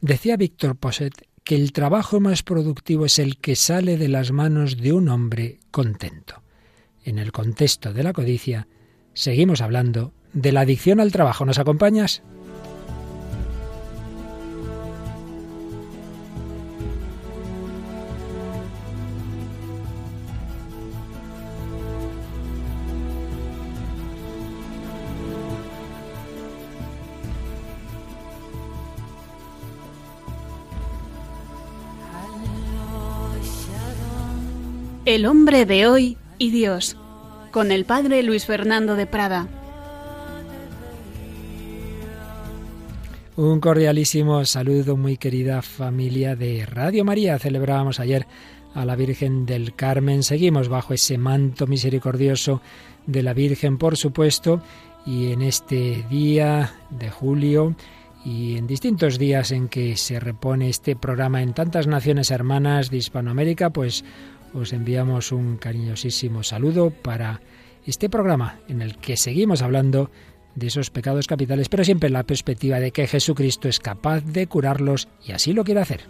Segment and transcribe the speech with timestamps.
[0.00, 1.12] Decía Víctor Posset
[1.44, 5.58] que el trabajo más productivo es el que sale de las manos de un hombre
[5.70, 6.42] contento.
[7.04, 8.66] En el contexto de la codicia,
[9.12, 11.44] seguimos hablando de la adicción al trabajo.
[11.44, 12.22] ¿Nos acompañas?
[35.10, 36.96] El hombre de hoy y Dios,
[37.50, 39.48] con el padre Luis Fernando de Prada.
[43.34, 47.40] Un cordialísimo saludo, muy querida familia de Radio María.
[47.40, 48.24] Celebrábamos ayer
[48.72, 50.22] a la Virgen del Carmen.
[50.22, 52.62] Seguimos bajo ese manto misericordioso
[53.04, 54.62] de la Virgen, por supuesto,
[55.04, 57.74] y en este día de julio
[58.24, 62.98] y en distintos días en que se repone este programa en tantas naciones hermanas de
[62.98, 64.04] Hispanoamérica, pues
[64.54, 67.40] os enviamos un cariñosísimo saludo para
[67.86, 70.10] este programa en el que seguimos hablando
[70.54, 74.46] de esos pecados capitales, pero siempre en la perspectiva de que Jesucristo es capaz de
[74.46, 76.00] curarlos y así lo quiere hacer.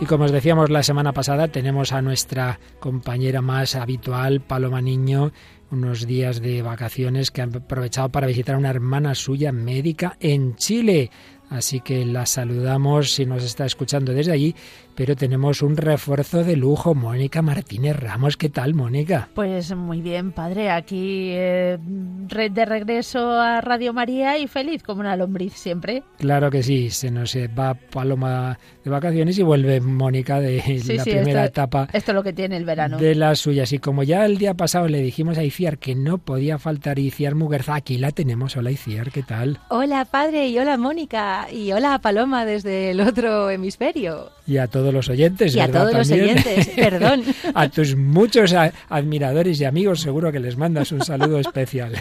[0.00, 5.32] Y como os decíamos la semana pasada, tenemos a nuestra compañera más habitual, Paloma Niño,
[5.72, 10.54] unos días de vacaciones que han aprovechado para visitar a una hermana suya médica en
[10.54, 11.10] Chile.
[11.50, 14.54] Así que la saludamos si nos está escuchando desde allí
[14.98, 18.36] pero tenemos un refuerzo de lujo, Mónica Martínez Ramos.
[18.36, 19.28] ¿Qué tal, Mónica?
[19.32, 20.72] Pues muy bien, padre.
[20.72, 26.02] Aquí eh, de regreso a Radio María y feliz como una lombriz siempre.
[26.18, 31.44] Claro que sí, se nos va Paloma de vacaciones y vuelve Mónica de la primera
[31.44, 31.86] etapa.
[31.92, 32.98] Esto es lo que tiene el verano.
[32.98, 33.72] De las suyas.
[33.72, 37.36] Y como ya el día pasado le dijimos a Iciar que no podía faltar Iciar
[37.36, 38.56] Muguerza, aquí la tenemos.
[38.56, 39.60] Hola Iciar, ¿qué tal?
[39.68, 44.32] Hola padre y hola Mónica y hola Paloma desde el otro hemisferio.
[44.44, 47.22] Y a todos los oyentes, y a todos los oyentes, perdón.
[47.54, 48.54] a tus muchos
[48.88, 51.92] admiradores y amigos seguro que les mandas un saludo especial.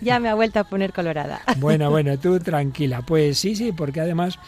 [0.00, 1.40] ya me ha vuelto a poner colorada.
[1.58, 3.02] bueno, bueno, tú tranquila.
[3.02, 4.38] Pues sí, sí, porque además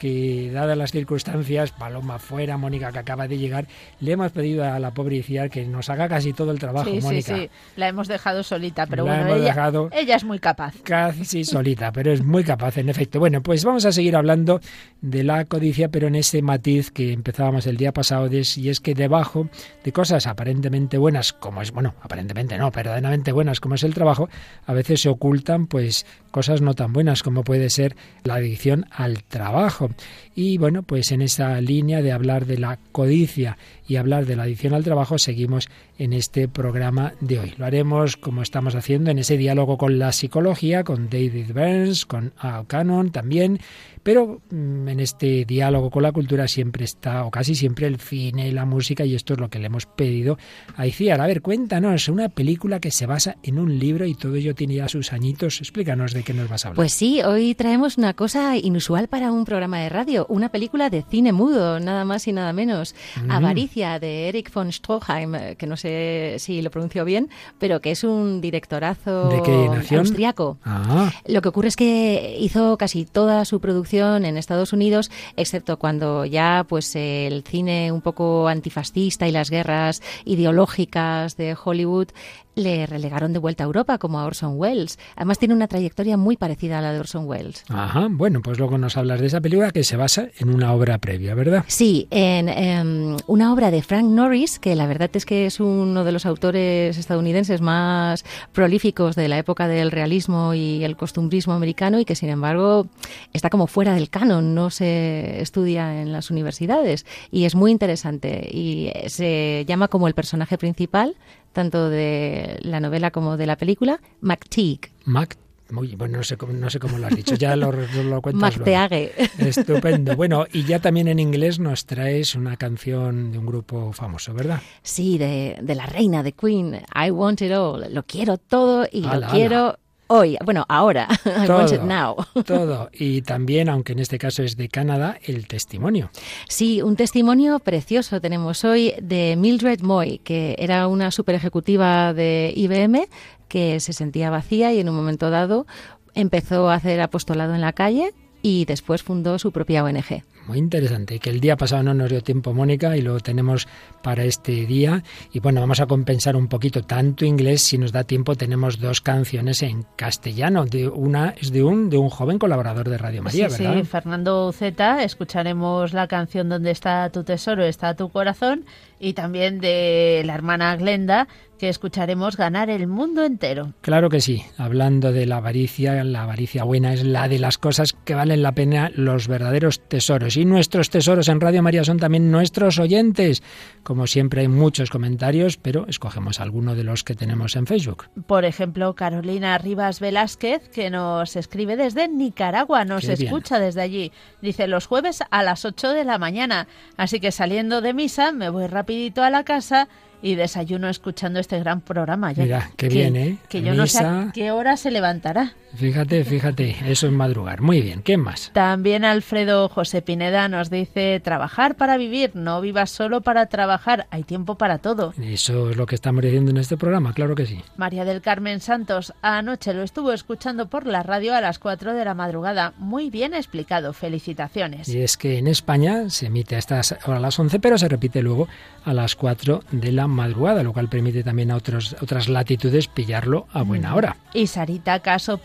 [0.00, 3.66] que dadas las circunstancias, Paloma fuera, Mónica que acaba de llegar,
[4.00, 7.00] le hemos pedido a la pobre Iciar que nos haga casi todo el trabajo, sí,
[7.02, 7.36] Mónica.
[7.36, 10.74] Sí, sí, la hemos dejado solita, pero bueno, ella, ella, es muy capaz.
[10.82, 13.18] Casi solita, pero es muy capaz, en efecto.
[13.18, 14.60] Bueno, pues vamos a seguir hablando
[15.02, 18.94] de la codicia, pero en ese matiz que empezábamos el día pasado, y es que
[18.94, 19.48] debajo
[19.84, 24.30] de cosas aparentemente buenas, como es, bueno, aparentemente no, verdaderamente buenas, como es el trabajo,
[24.64, 29.24] a veces se ocultan pues cosas no tan buenas como puede ser la adicción al
[29.24, 29.89] trabajo.
[30.34, 33.58] Y bueno, pues en esa línea de hablar de la codicia
[33.90, 35.68] y hablar de la adicción al trabajo, seguimos
[35.98, 37.54] en este programa de hoy.
[37.58, 42.32] Lo haremos como estamos haciendo en ese diálogo con la psicología, con David Burns, con
[42.38, 43.58] Al Cannon también,
[44.02, 48.48] pero mm, en este diálogo con la cultura siempre está, o casi siempre, el cine
[48.48, 50.38] y la música, y esto es lo que le hemos pedido
[50.76, 51.20] a Iciar.
[51.20, 54.74] A ver, cuéntanos, una película que se basa en un libro y todo ello tiene
[54.74, 55.58] ya sus añitos.
[55.60, 56.76] Explícanos de qué nos vas a hablar.
[56.76, 61.02] Pues sí, hoy traemos una cosa inusual para un programa de radio, una película de
[61.02, 62.94] cine mudo, nada más y nada menos.
[63.24, 63.30] Mm.
[63.30, 68.04] Avaricia, de Eric von Stroheim, que no sé si lo pronuncio bien, pero que es
[68.04, 70.58] un directorazo ¿De qué austriaco.
[70.64, 71.10] Ah.
[71.26, 76.26] Lo que ocurre es que hizo casi toda su producción en Estados Unidos, excepto cuando
[76.26, 82.08] ya pues el cine un poco antifascista y las guerras ideológicas de Hollywood
[82.54, 84.98] le relegaron de vuelta a Europa como a Orson Welles.
[85.16, 87.64] Además tiene una trayectoria muy parecida a la de Orson Welles.
[87.68, 90.98] Ajá, bueno, pues luego nos hablas de esa película que se basa en una obra
[90.98, 91.64] previa, ¿verdad?
[91.68, 96.04] Sí, en, em, una obra de Frank Norris, que la verdad es que es uno
[96.04, 101.98] de los autores estadounidenses más prolíficos de la época del realismo y el costumbrismo americano
[101.98, 102.86] y que sin embargo
[103.32, 108.48] está como fuera del canon, no se estudia en las universidades y es muy interesante
[108.52, 111.16] y se llama como el personaje principal
[111.52, 114.92] tanto de la novela como de la película, McTeague.
[115.04, 115.36] Mac
[115.72, 118.56] muy, bueno, no sé, cómo, no sé cómo lo has dicho, ya lo, lo cuentas
[118.56, 119.12] McTeague.
[119.38, 120.16] Estupendo.
[120.16, 124.60] Bueno, y ya también en inglés nos traes una canción de un grupo famoso, ¿verdad?
[124.82, 127.92] Sí, de, de la reina, de Queen, I Want It All.
[127.92, 129.76] Lo quiero todo y lo quiero
[130.10, 131.08] hoy, bueno, ahora,
[131.46, 132.16] todo, now.
[132.44, 132.90] todo.
[132.92, 136.10] Y también, aunque en este caso es de Canadá, el testimonio.
[136.48, 142.52] Sí, un testimonio precioso tenemos hoy de Mildred Moy, que era una super ejecutiva de
[142.56, 143.06] IBM
[143.50, 145.66] que se sentía vacía y en un momento dado
[146.14, 150.24] empezó a hacer apostolado en la calle y después fundó su propia ONG.
[150.46, 153.68] Muy interesante, que el día pasado no nos dio tiempo, Mónica, y lo tenemos
[154.02, 155.04] para este día.
[155.32, 159.00] Y bueno, vamos a compensar un poquito tanto inglés, si nos da tiempo, tenemos dos
[159.00, 160.64] canciones en castellano.
[160.64, 163.74] De una es de un, de un joven colaborador de Radio María, ¿verdad?
[163.74, 165.04] Sí, Fernando Zeta.
[165.04, 168.64] Escucharemos la canción Donde está tu tesoro, está tu corazón,
[169.00, 171.26] y también de la hermana Glenda,
[171.60, 173.74] que escucharemos ganar el mundo entero.
[173.82, 177.92] Claro que sí, hablando de la avaricia, la avaricia buena es la de las cosas
[177.92, 180.38] que valen la pena, los verdaderos tesoros.
[180.38, 183.42] Y nuestros tesoros en Radio María son también nuestros oyentes.
[183.82, 188.06] Como siempre hay muchos comentarios, pero escogemos alguno de los que tenemos en Facebook.
[188.26, 194.12] Por ejemplo, Carolina Rivas Velázquez, que nos escribe desde Nicaragua, nos escucha desde allí.
[194.40, 196.68] Dice los jueves a las 8 de la mañana.
[196.96, 199.88] Así que saliendo de misa me voy rapidito a la casa
[200.20, 202.32] y desayuno escuchando este gran programa.
[202.36, 203.38] Mira, qué bien, ¿eh?
[203.48, 205.54] Que yo no sé a qué hora se levantará.
[205.74, 207.60] Fíjate, fíjate, eso es madrugar.
[207.60, 208.50] Muy bien, ¿qué más?
[208.52, 214.24] También Alfredo José Pineda nos dice, trabajar para vivir, no vivas solo para trabajar, hay
[214.24, 215.14] tiempo para todo.
[215.22, 217.60] Eso es lo que estamos diciendo en este programa, claro que sí.
[217.76, 222.04] Omaría del Carmen Santos, anoche lo estuvo escuchando por la radio a las 4 de
[222.04, 222.74] la madrugada.
[222.76, 224.88] Muy bien explicado, felicitaciones.
[224.88, 228.22] Y es que en España se emite a estas a las 11, pero se repite
[228.22, 228.48] luego
[228.84, 233.46] a las 4 de la madrugada, lo cual permite también a otros, otras latitudes pillarlo
[233.52, 234.16] a buena hora.
[234.34, 235.38] Y Sarita Caso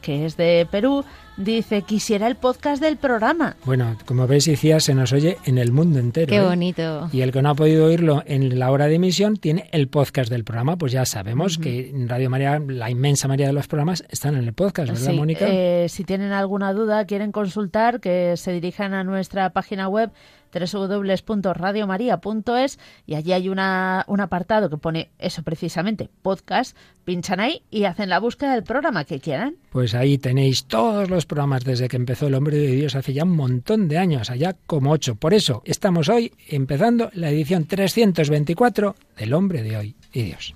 [0.00, 1.04] Que es de Perú,
[1.36, 3.56] Dice, quisiera el podcast del programa.
[3.64, 6.28] Bueno, como ves, decía, se nos oye en el mundo entero.
[6.28, 6.42] Qué ¿eh?
[6.42, 7.08] bonito.
[7.12, 10.30] Y el que no ha podido oírlo en la hora de emisión tiene el podcast
[10.30, 10.76] del programa.
[10.76, 14.44] Pues ya sabemos que en Radio María, la inmensa mayoría de los programas están en
[14.44, 15.46] el podcast, ¿verdad, Mónica?
[15.48, 20.12] Eh, si tienen alguna duda, quieren consultar, que se dirijan a nuestra página web
[20.60, 27.84] www.radiomaria.es y allí hay una, un apartado que pone eso precisamente, podcast, pinchan ahí y
[27.84, 29.56] hacen la búsqueda del programa que quieran.
[29.70, 33.24] Pues ahí tenéis todos los programas desde que empezó el Hombre de Dios hace ya
[33.24, 35.16] un montón de años, allá como ocho.
[35.16, 40.54] Por eso estamos hoy empezando la edición 324 del Hombre de Hoy y Dios.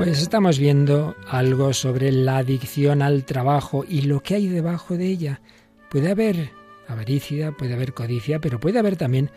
[0.00, 5.04] Pues estamos viendo algo sobre la adicción al trabajo y lo que hay debajo de
[5.04, 5.42] ella.
[5.90, 6.52] Puede haber
[6.88, 9.30] avaricia, puede haber codicia, pero puede haber también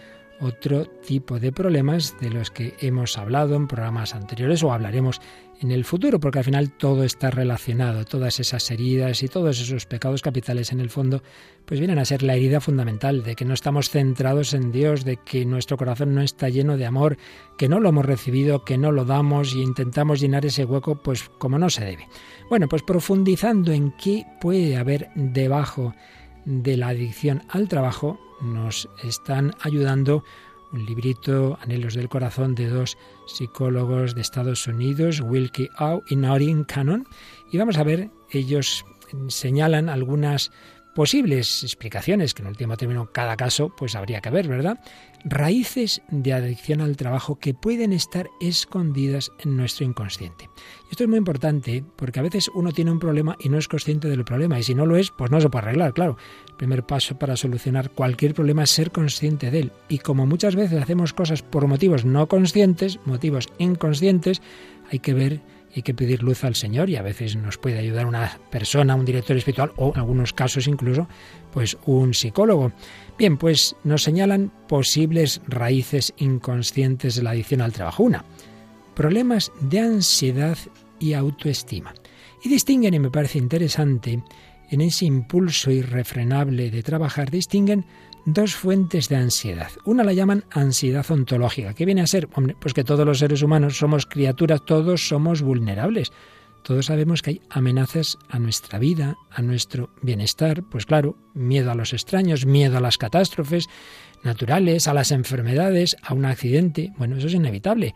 [0.44, 5.22] otro tipo de problemas de los que hemos hablado en programas anteriores o hablaremos
[5.62, 9.86] en el futuro, porque al final todo está relacionado, todas esas heridas y todos esos
[9.86, 11.24] pecados capitales en el fondo,
[11.66, 15.18] pues vienen a ser la herida fundamental de que no estamos centrados en Dios, de
[15.18, 17.18] que nuestro corazón no está lleno de amor,
[17.58, 21.30] que no lo hemos recibido, que no lo damos y intentamos llenar ese hueco pues
[21.38, 22.10] como no se debe.
[22.50, 25.96] Bueno, pues profundizando en qué puede haber debajo
[26.46, 30.24] de la adicción al trabajo, nos están ayudando
[30.74, 32.98] un librito, Anhelos del Corazón, de dos
[33.28, 37.08] psicólogos de Estados Unidos, Wilkie Au y Noreen Cannon.
[37.52, 38.84] Y vamos a ver, ellos
[39.28, 40.52] señalan algunas
[40.94, 44.80] posibles explicaciones, que en último término cada caso pues habría que ver, ¿verdad?
[45.26, 50.50] Raíces de adicción al trabajo que pueden estar escondidas en nuestro inconsciente.
[50.92, 54.10] Esto es muy importante porque a veces uno tiene un problema y no es consciente
[54.10, 56.18] del problema y si no lo es, pues no se puede arreglar, claro.
[56.50, 60.56] El primer paso para solucionar cualquier problema es ser consciente de él y como muchas
[60.56, 64.42] veces hacemos cosas por motivos no conscientes, motivos inconscientes,
[64.92, 65.42] hay que ver
[65.76, 69.06] hay que pedir luz al Señor y a veces nos puede ayudar una persona, un
[69.06, 71.08] director espiritual o en algunos casos incluso
[71.52, 72.72] pues un psicólogo.
[73.18, 78.04] Bien, pues nos señalan posibles raíces inconscientes de la adicción al trabajo.
[78.04, 78.24] Una,
[78.96, 80.58] problemas de ansiedad
[81.00, 81.94] y autoestima.
[82.44, 84.22] Y distinguen, y me parece interesante,
[84.70, 87.86] en ese impulso irrefrenable de trabajar, distinguen
[88.26, 89.72] dos fuentes de ansiedad.
[89.86, 91.74] Una la llaman ansiedad ontológica.
[91.74, 92.30] ¿Qué viene a ser?
[92.34, 96.12] Hombre, pues que todos los seres humanos somos criaturas, todos somos vulnerables.
[96.64, 101.76] Todos sabemos que hay amenazas a nuestra vida, a nuestro bienestar, pues claro, miedo a
[101.76, 103.68] los extraños, miedo a las catástrofes
[104.24, 106.94] naturales, a las enfermedades, a un accidente.
[106.98, 107.94] Bueno, eso es inevitable.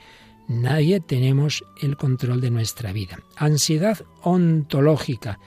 [0.49, 3.19] Nadie tenemos el control de nuestra vida.
[3.37, 5.39] Ansiedad ontológica.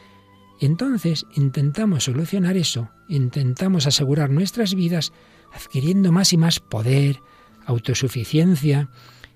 [0.61, 5.13] Entonces intentamos solucionar eso, intentamos asegurar nuestras vidas
[5.53, 7.21] adquiriendo más y más poder,
[7.65, 8.91] autosuficiencia,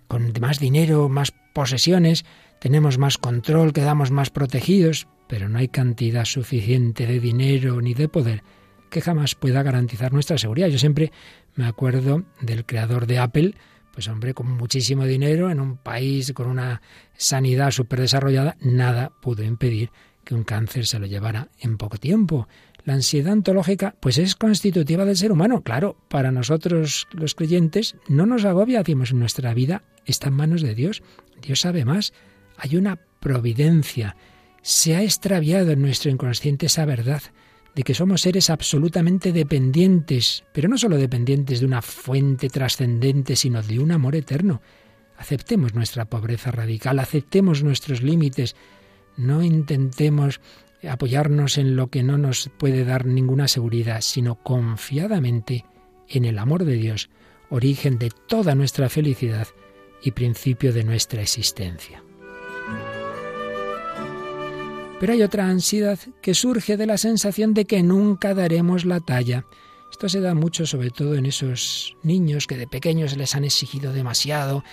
[0.07, 2.25] con más dinero, más posesiones,
[2.61, 8.09] tenemos más control, quedamos más protegidos, pero no hay cantidad suficiente de dinero ni de
[8.09, 8.43] poder
[8.91, 10.69] que jamás pueda garantizar nuestra seguridad.
[10.69, 11.11] Yo siempre
[11.57, 13.55] me acuerdo del creador de Apple,
[13.93, 16.83] Pues hombre, con muchísimo dinero, en un país con una
[17.17, 19.91] sanidad súper desarrollada, nada pudo impedir
[20.25, 22.49] que un cáncer se lo llevara en poco tiempo.
[22.85, 25.63] La ansiedad ontológica, pues es constitutiva del ser humano.
[25.63, 30.75] Claro, para nosotros los creyentes no nos agobia, decimos, nuestra vida está en manos de
[30.75, 31.03] Dios.
[31.41, 32.13] Dios sabe más.
[32.57, 34.17] Hay una providencia.
[34.61, 37.23] Se ha extraviado en nuestro inconsciente esa verdad
[37.75, 43.63] de que somos seres absolutamente dependientes, pero no solo dependientes de una fuente trascendente, sino
[43.63, 44.63] de un amor eterno.
[45.17, 48.55] Aceptemos nuestra pobreza radical, aceptemos nuestros límites,
[49.17, 50.41] no intentemos
[50.89, 55.65] apoyarnos en lo que no nos puede dar ninguna seguridad, sino confiadamente
[56.09, 57.11] en el amor de Dios,
[57.51, 59.49] origen de toda nuestra felicidad
[60.03, 62.03] y principio de nuestra existencia.
[65.01, 69.45] Pero hay otra ansiedad que surge de la sensación de que nunca daremos la talla.
[69.91, 73.93] Esto se da mucho sobre todo en esos niños que de pequeños les han exigido
[73.93, 74.65] demasiado,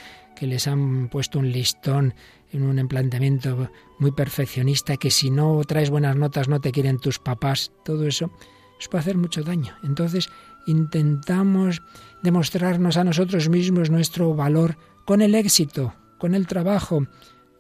[0.42, 2.16] que les han puesto un listón
[2.52, 3.70] en un planteamiento
[4.00, 8.32] muy perfeccionista, que si no traes buenas notas no te quieren tus papás, todo eso,
[8.80, 9.76] eso puede hacer mucho daño.
[9.84, 10.30] Entonces
[10.66, 11.84] intentamos
[12.24, 17.06] demostrarnos a nosotros mismos nuestro valor con el éxito, con el trabajo,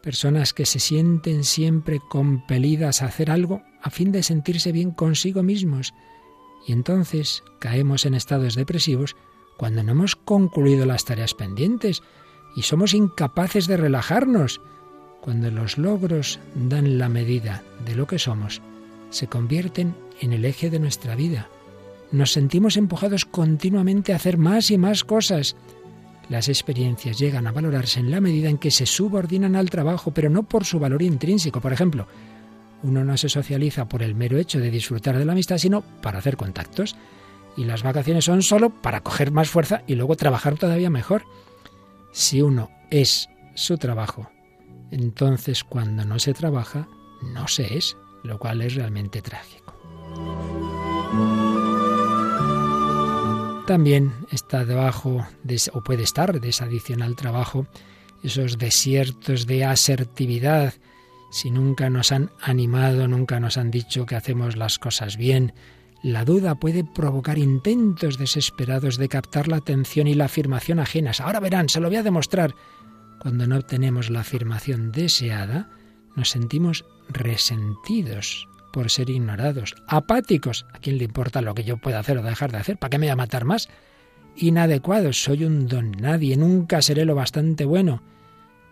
[0.01, 5.43] personas que se sienten siempre compelidas a hacer algo a fin de sentirse bien consigo
[5.43, 5.93] mismos.
[6.65, 9.15] Y entonces caemos en estados depresivos
[9.55, 12.01] cuando no hemos concluido las tareas pendientes
[12.55, 14.61] y somos incapaces de relajarnos.
[15.21, 18.61] Cuando los logros dan la medida de lo que somos,
[19.09, 21.47] se convierten en el eje de nuestra vida.
[22.11, 25.55] Nos sentimos empujados continuamente a hacer más y más cosas,
[26.31, 30.29] las experiencias llegan a valorarse en la medida en que se subordinan al trabajo, pero
[30.29, 31.59] no por su valor intrínseco.
[31.59, 32.07] Por ejemplo,
[32.83, 36.19] uno no se socializa por el mero hecho de disfrutar de la amistad, sino para
[36.19, 36.95] hacer contactos.
[37.57, 41.23] Y las vacaciones son solo para coger más fuerza y luego trabajar todavía mejor.
[42.11, 44.29] Si uno es su trabajo,
[44.91, 46.87] entonces cuando no se trabaja,
[47.21, 49.73] no se es, lo cual es realmente trágico.
[53.65, 57.67] También está debajo, de, o puede estar de ese adicional trabajo,
[58.23, 60.73] esos desiertos de asertividad,
[61.31, 65.53] si nunca nos han animado, nunca nos han dicho que hacemos las cosas bien.
[66.03, 71.21] La duda puede provocar intentos desesperados de captar la atención y la afirmación ajenas.
[71.21, 72.55] Ahora verán, se lo voy a demostrar.
[73.19, 75.69] Cuando no obtenemos la afirmación deseada,
[76.15, 80.65] nos sentimos resentidos, por ser ignorados, apáticos.
[80.73, 82.77] ¿A quién le importa lo que yo pueda hacer o dejar de hacer?
[82.77, 83.69] ¿Para qué me voy a matar más?
[84.35, 88.01] Inadecuados, soy un don nadie, nunca seré lo bastante bueno.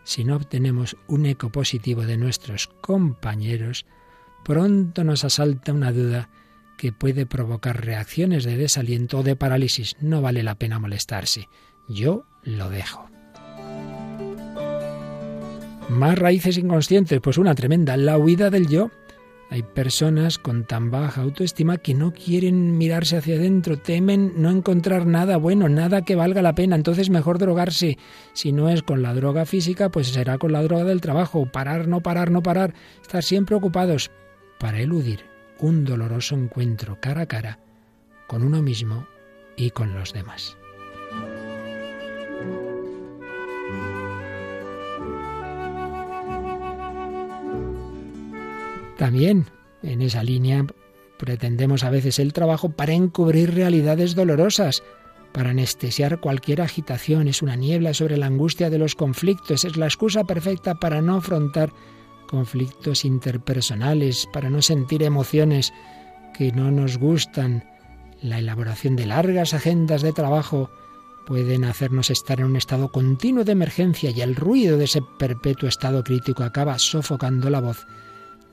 [0.04, 3.86] Si no obtenemos un eco positivo de nuestros compañeros,
[4.44, 6.30] pronto nos asalta una duda
[6.80, 9.98] que puede provocar reacciones de desaliento o de parálisis.
[10.00, 11.50] No vale la pena molestarse.
[11.90, 13.10] Yo lo dejo.
[15.90, 18.92] Más raíces inconscientes, pues una tremenda, la huida del yo.
[19.50, 25.06] Hay personas con tan baja autoestima que no quieren mirarse hacia adentro, temen no encontrar
[25.06, 27.98] nada bueno, nada que valga la pena, entonces mejor drogarse.
[28.34, 31.46] Si no es con la droga física, pues será con la droga del trabajo.
[31.52, 34.12] Parar, no parar, no parar, estar siempre ocupados
[34.60, 35.29] para eludir
[35.60, 37.60] un doloroso encuentro cara a cara
[38.28, 39.08] con uno mismo
[39.58, 40.58] y con los demás.
[48.98, 49.46] También
[49.82, 50.66] en esa línea
[51.18, 54.84] pretendemos a veces el trabajo para encubrir realidades dolorosas,
[55.32, 57.28] para anestesiar cualquier agitación.
[57.28, 59.64] Es una niebla sobre la angustia de los conflictos.
[59.64, 61.72] Es la excusa perfecta para no afrontar
[62.30, 65.74] conflictos interpersonales, para no sentir emociones
[66.38, 67.64] que no nos gustan.
[68.22, 70.70] La elaboración de largas agendas de trabajo
[71.26, 75.68] pueden hacernos estar en un estado continuo de emergencia y el ruido de ese perpetuo
[75.68, 77.88] estado crítico acaba sofocando la voz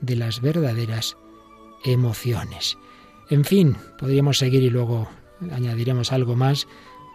[0.01, 1.15] de las verdaderas
[1.85, 2.77] emociones.
[3.29, 5.07] En fin, podríamos seguir y luego
[5.51, 6.67] añadiremos algo más,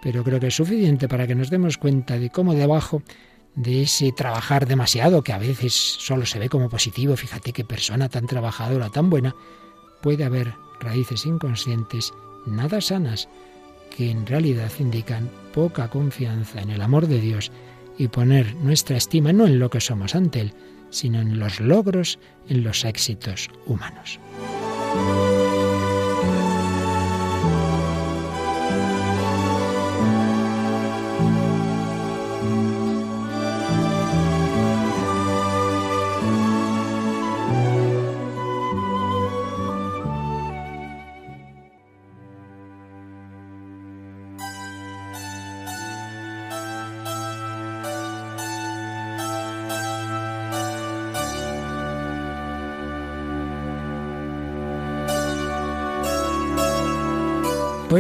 [0.03, 3.03] pero creo que es suficiente para que nos demos cuenta de cómo debajo
[3.55, 8.09] de ese trabajar demasiado, que a veces solo se ve como positivo, fíjate qué persona
[8.09, 9.35] tan trabajadora, tan buena,
[10.01, 12.13] puede haber raíces inconscientes
[12.47, 13.29] nada sanas
[13.97, 17.53] que en realidad indican poca confianza en el amor de Dios
[17.99, 20.55] y poner nuestra estima no en lo que somos ante Él,
[20.91, 22.19] sino en los logros,
[22.49, 24.19] en los éxitos humanos.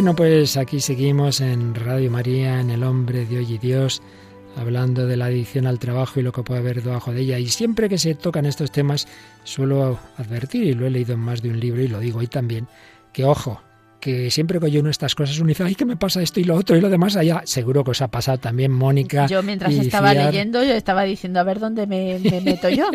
[0.03, 4.03] Bueno, pues aquí seguimos en Radio María, en El Hombre de Hoy y Dios,
[4.57, 7.39] hablando de la adicción al trabajo y lo que puede haber debajo de ella.
[7.39, 9.07] Y siempre que se tocan estos temas,
[9.45, 12.27] suelo advertir, y lo he leído en más de un libro y lo digo hoy
[12.27, 12.67] también,
[13.13, 13.63] que ojo,
[14.03, 16.57] que siempre que oye estas cosas uno dice, ay, ¿qué me pasa esto y lo
[16.57, 17.43] otro y lo demás allá?
[17.45, 19.27] Seguro que os ha pasado también, Mónica.
[19.27, 22.91] Yo mientras estaba leyendo, yo estaba diciendo, a ver dónde me, meto yo.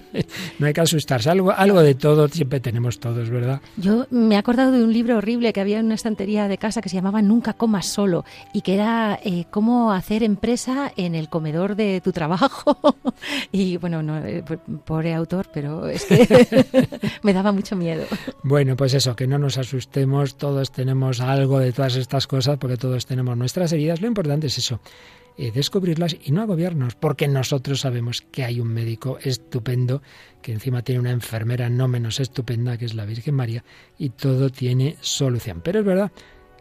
[0.58, 3.60] no hay que asustarse, algo, algo de todo siempre tenemos todos, ¿verdad?
[3.76, 6.80] Yo me he acordado de un libro horrible que había en una estantería de casa
[6.80, 11.28] que se llamaba Nunca comas solo y que era eh, cómo hacer empresa en el
[11.28, 12.78] comedor de tu trabajo.
[13.52, 14.42] y bueno, no, eh,
[14.86, 16.88] pobre autor, pero es que
[17.22, 18.04] me daba mucho miedo.
[18.42, 22.76] Bueno, pues eso, que no nos asustemos todos tenemos algo de todas estas cosas, porque
[22.76, 24.00] todos tenemos nuestras heridas.
[24.00, 24.80] Lo importante es eso,
[25.36, 30.02] eh, descubrirlas y no agobiarnos, porque nosotros sabemos que hay un médico estupendo,
[30.42, 33.64] que encima tiene una enfermera no menos estupenda, que es la Virgen María,
[33.98, 35.62] y todo tiene solución.
[35.64, 36.12] Pero es verdad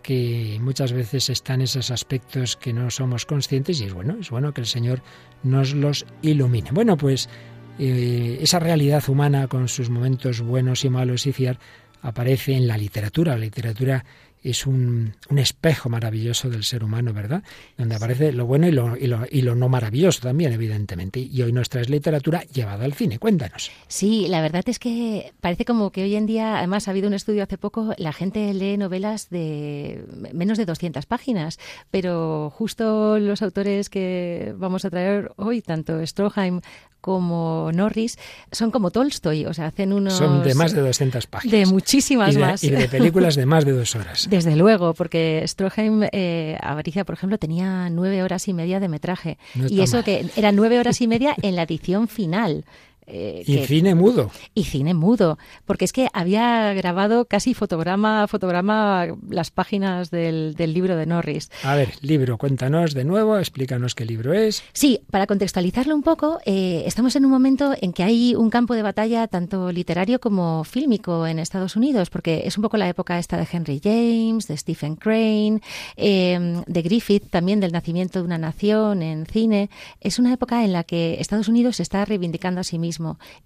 [0.02, 4.52] que muchas veces están esos aspectos que no somos conscientes y es bueno, es bueno
[4.52, 5.04] que el Señor
[5.44, 6.72] nos los ilumine.
[6.72, 7.30] Bueno, pues
[7.78, 11.60] eh, esa realidad humana con sus momentos buenos y malos y fiar
[12.02, 13.34] aparece en la literatura.
[13.34, 14.06] La literatura
[14.50, 17.44] es un, un, espejo maravilloso del ser humano, ¿verdad?
[17.78, 21.20] Donde aparece lo bueno y lo, y lo, y lo no maravilloso también, evidentemente.
[21.20, 23.20] Y hoy nuestra es literatura llevada al cine.
[23.20, 23.72] Cuéntanos.
[23.88, 27.14] Sí, la verdad es que parece como que hoy en día, además ha habido un
[27.14, 31.60] estudio hace poco, la gente lee novelas de menos de 200 páginas,
[31.92, 36.62] pero justo los autores que vamos a traer hoy, tanto Stroheim
[37.06, 38.18] como Norris
[38.52, 40.16] son como Tolstoy, o sea, hacen unos...
[40.16, 41.52] Son de más de 200 páginas.
[41.52, 42.64] De muchísimas más.
[42.64, 44.28] Y de películas de más de dos horas.
[44.36, 49.38] Desde luego, porque Stroheim, eh, Avaricia, por ejemplo, tenía nueve horas y media de metraje.
[49.70, 52.66] y eso que eran nueve horas y media en la edición final.
[53.08, 54.32] Eh, y cine mudo.
[54.56, 60.56] Y cine mudo, porque es que había grabado casi fotograma a fotograma las páginas del,
[60.58, 61.52] libro de Norris.
[61.64, 64.64] A ver, libro, cuéntanos de nuevo, explícanos qué libro es.
[64.74, 68.74] Sí, para contextualizarlo un poco, eh, estamos en un momento en que hay un campo
[68.74, 73.20] de batalla tanto literario como fílmico en Estados Unidos, porque es un poco la época
[73.20, 75.62] esta de Henry James, de Stephen Crane,
[75.96, 79.70] eh, de Griffith, también del nacimiento de una nación en cine.
[80.02, 82.95] Es una época en la que Estados Unidos se está reivindicando a sí mismo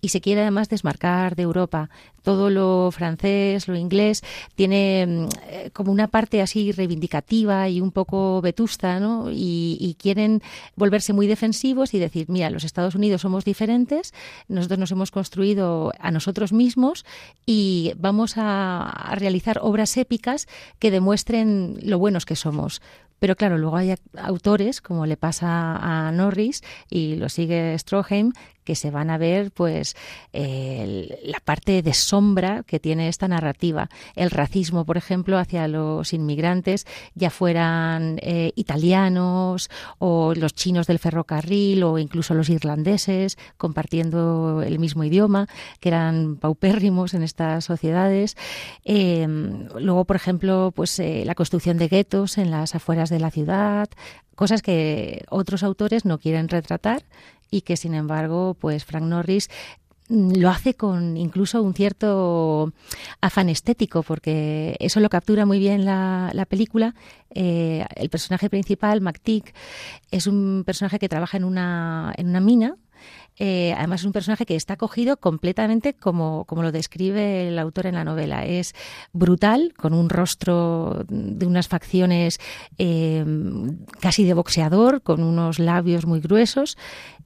[0.02, 1.90] y se quiere además desmarcar de Europa.
[2.24, 4.24] Todo lo francés, lo inglés,
[4.56, 9.30] tiene mm, eh, como una parte así reivindicativa y un poco vetusta, ¿no?
[9.32, 10.42] Y, quieren
[10.76, 14.14] volverse muy defensivos y decir, mira, los Estados Unidos somos diferentes,
[14.48, 17.06] nosotros nos hemos construido a nosotros mismos
[17.46, 22.82] y vamos a realizar obras épicas que demuestren lo buenos que somos.
[23.20, 28.32] Pero claro, luego hay autores, como le pasa a Norris y lo sigue Stroheim,
[28.64, 29.96] que se van a ver pues
[30.34, 33.90] la parte de sombra que tiene esta narrativa.
[34.16, 41.00] El racismo, por ejemplo, hacia los inmigrantes, ya fueran eh, italianos o los chinos del
[41.00, 45.48] ferrocarril o incluso los irlandeses compartiendo el mismo idioma,
[45.80, 48.36] que eran paupérrimos en estas sociedades.
[48.84, 53.32] Em, luego, por ejemplo, pues eh, la construcción de guetos en las afueras de la
[53.32, 53.90] ciudad,
[54.36, 57.04] cosas que otros autores no quieren retratar
[57.52, 59.50] y que sin embargo, pues Frank Norris
[60.10, 62.74] mm, lo hace con incluso un cierto
[63.22, 66.96] afán estético, porque eso lo captura muy bien la, película.
[67.32, 69.54] Eh, el personaje principal, McTeague,
[70.12, 72.76] es un personaje que trabaja en una, en una mina
[73.42, 77.86] eh, además es un personaje que está cogido completamente como, como lo describe el autor
[77.88, 78.46] en la novela.
[78.46, 78.76] Es
[79.14, 82.40] brutal, con un rostro de unas facciones
[82.78, 83.26] eh,
[84.02, 86.78] casi de boxeador, con unos labios muy gruesos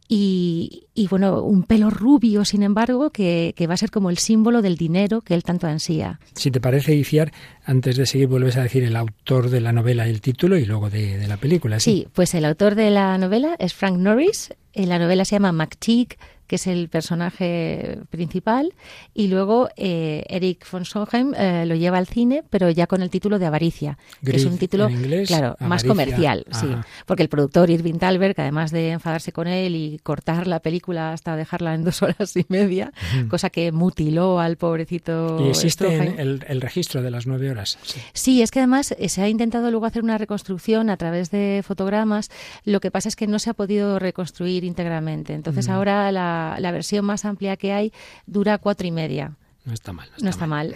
[0.07, 4.77] y, bueno, un pelo rubio, sin embargo, que, va a ser como el símbolo del
[4.77, 6.19] dinero que él tanto ansía.
[6.35, 7.31] Si te parece, Iciar,
[7.65, 10.65] antes de seguir vuelves a decir el autor de la novela y el título y
[10.65, 11.79] luego de, la película.
[11.79, 11.91] ¿sí?
[11.91, 16.17] sí, pues el autor de la novela es Frank Norris, la novela se llama McTeague
[16.53, 18.75] que es el personaje principal,
[19.15, 23.09] y luego eh, Eric von Sonheim eh, lo lleva al cine, pero ya con el
[23.09, 24.87] título de Avaricia, que es un título,
[25.25, 26.67] claro, más comercial, sí,
[27.07, 31.35] porque el productor Irving Talbert, además de enfadarse con él y cortar la película hasta
[31.35, 32.93] dejarla en dos horas y media,
[33.29, 35.43] cosa que mutiló al pobrecito.
[35.43, 37.79] Y existe el, el, registro de las nueve horas.
[37.81, 37.99] Sí.
[38.13, 41.63] sí, es que además eh, se ha intentado luego hacer una reconstrucción a través de
[41.65, 42.29] fotogramas.
[42.63, 45.33] Lo que pasa es que no se ha podido reconstruir íntegramente.
[45.33, 47.93] Entonces ahora la la, versión más amplia que hay
[48.25, 49.33] dura cuatro y media.
[49.65, 50.09] No está mal.
[50.21, 50.75] No está, mal.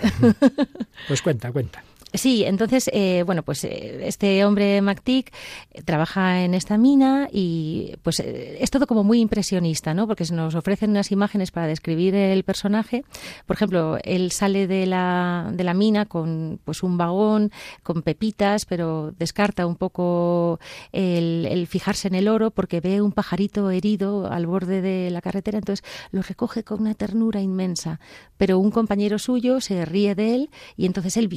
[1.08, 1.84] pues cuenta, cuenta.
[2.14, 5.34] Sí, entonces, eh, bueno, pues eh, este hombre MacTic
[5.72, 10.08] eh, trabaja en esta mina y pues es todo como muy impresionista, ¿no?
[10.08, 13.04] Porque se nos ofrecen unas imágenes para describir el personaje.
[13.46, 17.52] Por ejemplo, él sale de la, de la mina con pues un vagón,
[17.84, 20.62] con pepitas, pero descarta un poco
[20.94, 25.22] el, el fijarse en el oro porque ve un pajarito herido al borde de la
[25.22, 28.00] carretera, entonces lo recoge con una ternura inmensa.
[28.38, 31.28] Pero un compañero suyo se ríe de él y entonces él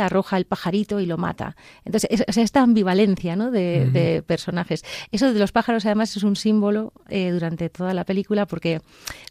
[0.00, 1.56] arroja el pajarito y lo mata.
[1.84, 3.50] Entonces, es, esta ambivalencia ¿no?
[3.50, 4.84] de, personajes.
[5.12, 8.80] Eso de los pájaros, además, es un símbolo eh, durante toda la película porque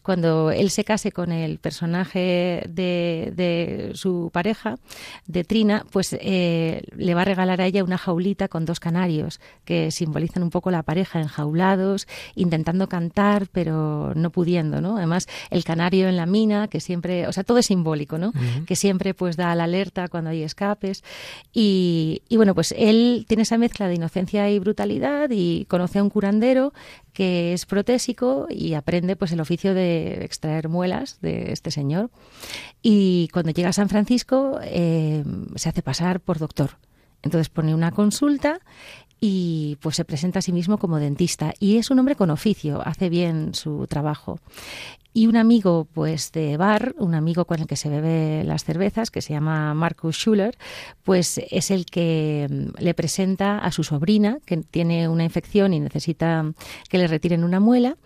[0.03, 4.77] cuando él se case con el personaje de, su pareja,
[5.25, 9.39] de Trina, pues eh, le va a regalar a ella una jaulita con dos canarios
[9.65, 14.97] que simbolizan un poco la pareja enjaulados, intentando cantar, pero no pudiendo, ¿no?
[14.97, 18.31] Además, el canario en la mina, que siempre, o sea, todo es simbólico, ¿no?
[18.65, 21.03] Que siempre pues da la alerta cuando hay escapes.
[21.53, 26.09] Y, bueno, pues él tiene esa mezcla de inocencia y brutalidad y conoce a un
[26.09, 26.73] curandero
[27.13, 32.11] que es protésico y aprende pues el oficio de extraer muelas de este señor.
[32.81, 35.23] Y cuando llega a San Francisco eh,
[35.55, 36.77] se hace pasar por doctor.
[37.23, 38.59] Entonces pone una consulta
[39.19, 41.53] y pues se presenta a sí mismo como dentista.
[41.59, 44.39] Y es un hombre con oficio, hace bien su trabajo.
[45.13, 49.09] Y un amigo pues de bar, un amigo con el que se bebe las cervezas,
[49.09, 50.55] que se llama Marcus Schuller,
[51.03, 55.79] pues es el que mm, le presenta a su sobrina que tiene una infección y
[55.79, 56.45] necesita
[56.87, 57.97] que le retiren una muela.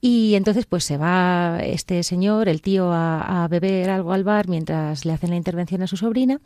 [0.00, 5.06] Y entonces pues se va este señor, el tío, a, beber algo al bar mientras
[5.06, 6.40] le hacen la intervención a su sobrina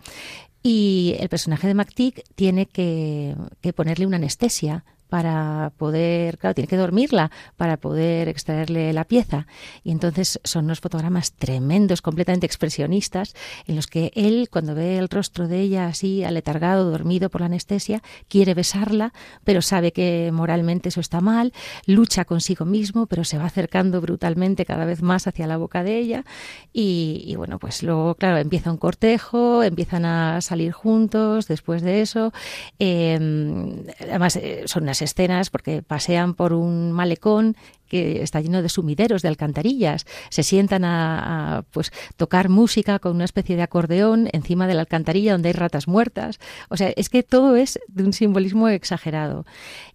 [0.62, 6.68] y el personaje de McTeague tiene que, que ponerle una anestesia para poder, claro, tiene
[6.68, 9.46] que dormirla para poder extraerle la pieza.
[9.84, 13.34] Y entonces son unos fotogramas tremendos, completamente expresionistas,
[13.66, 17.46] en los que él, cuando ve el rostro de ella así aletargado, dormido por la
[17.46, 19.12] anestesia, quiere besarla,
[19.44, 21.52] pero sabe que moralmente eso está mal,
[21.86, 25.98] lucha consigo mismo, pero se va acercando brutalmente cada vez más hacia la boca de
[25.98, 26.24] ella.
[26.72, 32.32] Y, bueno, pues luego, claro, empieza un cortejo, empiezan a salir juntos después de eso.
[32.78, 37.56] Em, además, eh, son unas escenas porque pasean por un malecón
[37.88, 40.06] que está lleno de sumideros, de alcantarillas.
[40.30, 45.32] Se sientan a, pues tocar música con una especie de acordeón encima de la alcantarilla
[45.32, 46.38] donde hay ratas muertas.
[46.68, 49.46] O sea, es que todo es de un simbolismo exagerado.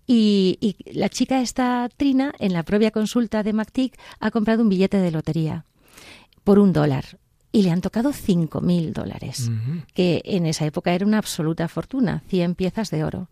[0.07, 4.69] Y, y la chica esta Trina, en la propia consulta de MacTic, ha comprado un
[4.69, 5.65] billete de lotería
[6.43, 7.19] por un dólar
[7.55, 9.51] y le han tocado 5.000 dólares,
[9.93, 13.29] que en esa época era una absoluta fortuna, 100 piezas de oro.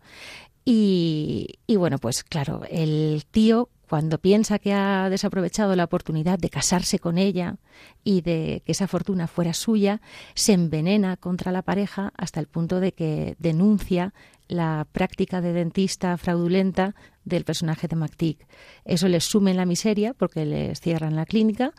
[0.64, 6.98] Y, bueno, pues claro, el tío cuando piensa que ha desaprovechado la oportunidad de casarse
[6.98, 7.56] con ella
[8.04, 10.00] y de que esa fortuna fuera suya,
[10.34, 14.14] se envenena contra la pareja hasta el punto de que denuncia
[14.48, 16.94] la práctica de dentista fraudulenta
[17.24, 18.46] del personaje de McTeague.
[18.84, 21.72] Eso les sume en la miseria porque les cierran la clínica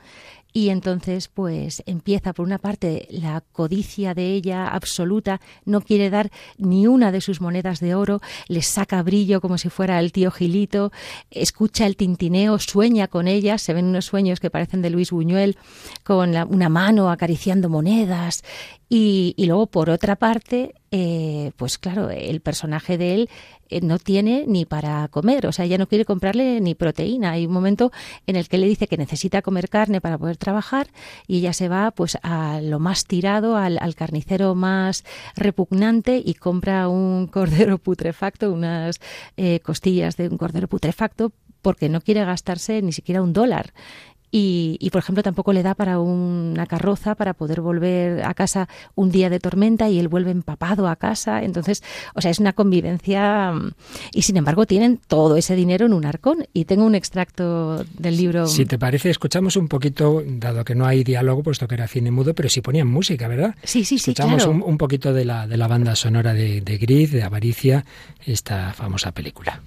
[0.53, 6.29] y entonces, pues empieza por una parte la codicia de ella absoluta, no quiere dar
[6.57, 10.29] ni una de sus monedas de oro, le saca brillo como si fuera el tío
[10.29, 10.91] Gilito,
[11.31, 15.57] escucha el tintineo, sueña con ella, se ven unos sueños que parecen de Luis Buñuel,
[16.03, 18.43] con una mano acariciando monedas.
[18.89, 23.29] Y, y luego, por otra parte, eh, pues claro, el personaje de él
[23.69, 27.31] eh, no tiene ni para comer, o sea, ella no quiere comprarle ni proteína.
[27.31, 27.91] Hay un momento
[28.27, 30.89] en el que le dice que necesita comer carne para poder trabajar
[31.25, 35.03] y ella se va pues a lo más tirado, al, carnicero más
[35.35, 38.99] repugnante y compra un cordero putrefacto, unas
[39.35, 41.31] eh, costillas de un cordero putrefacto
[41.63, 43.73] porque no quiere gastarse ni siquiera un dólar.
[44.35, 49.11] Y, por ejemplo, tampoco le da para una carroza para poder volver a casa un
[49.11, 51.43] día de tormenta y él vuelve empapado a casa.
[51.43, 51.83] Entonces,
[52.15, 53.73] o sea, es una convivencia mm,
[54.11, 56.47] y sin embargo tienen todo ese dinero en un arcón.
[56.51, 58.47] Y tengo un extracto del libro.
[58.47, 62.09] Si te parece, escuchamos un poquito, dado que no hay diálogo, puesto que era cine
[62.09, 63.53] mudo, pero sí ponían música, ¿verdad?
[63.61, 64.11] Sí, sí, sí.
[64.11, 67.85] Escuchamos un, poquito de la, de la banda sonora de, de Gris, de Avaricia,
[68.25, 69.61] esta famosa película.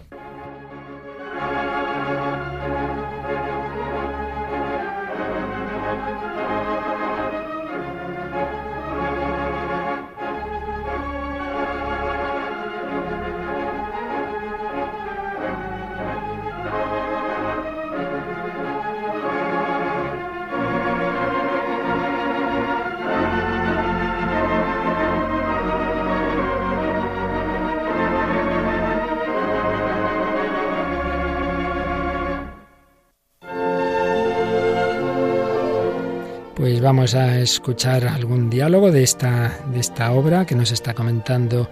[36.87, 41.69] Vamos a escuchar algún diálogo de esta, de esta obra que nos está comentando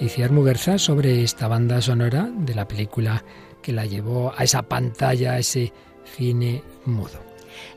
[0.00, 3.22] Iciar Muguerza sobre esta banda sonora de la película
[3.62, 5.72] que la llevó a esa pantalla, a ese
[6.16, 7.20] cine mudo.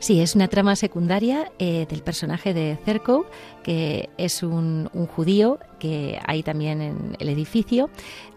[0.00, 3.24] Sí, es una trama secundaria eh, del personaje de Cerco,
[3.62, 7.88] que es un, judío que hay también en el edificio,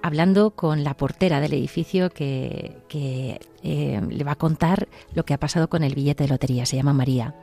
[0.04, 2.78] hablando con la portera del edificio que,
[3.64, 6.68] eh, le va a contar lo que ha pasado con el billete de lotería.
[6.68, 7.34] Se llama María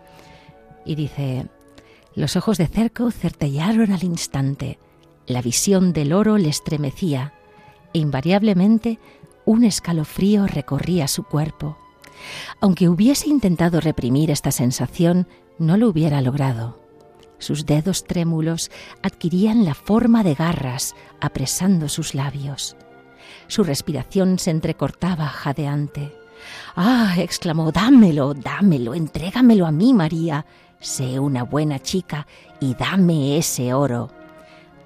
[0.90, 1.46] y dice,
[2.16, 4.80] los ojos de Cerco certellaron al instante,
[5.24, 7.32] la visión del oro le estremecía
[7.94, 8.98] e invariablemente
[9.44, 11.78] un escalofrío recorría su cuerpo.
[12.60, 15.28] Aunque hubiese intentado reprimir esta sensación,
[15.60, 16.80] no lo hubiera logrado.
[17.38, 22.76] Sus dedos trémulos adquirían la forma de garras, apresando sus labios.
[23.46, 26.12] Su respiración se entrecortaba jadeante.
[26.74, 30.44] Ah, exclamó, dámelo, dámelo, entrégamelo a mí, María.
[30.80, 32.26] Sé una buena chica
[32.58, 34.10] y dame ese oro.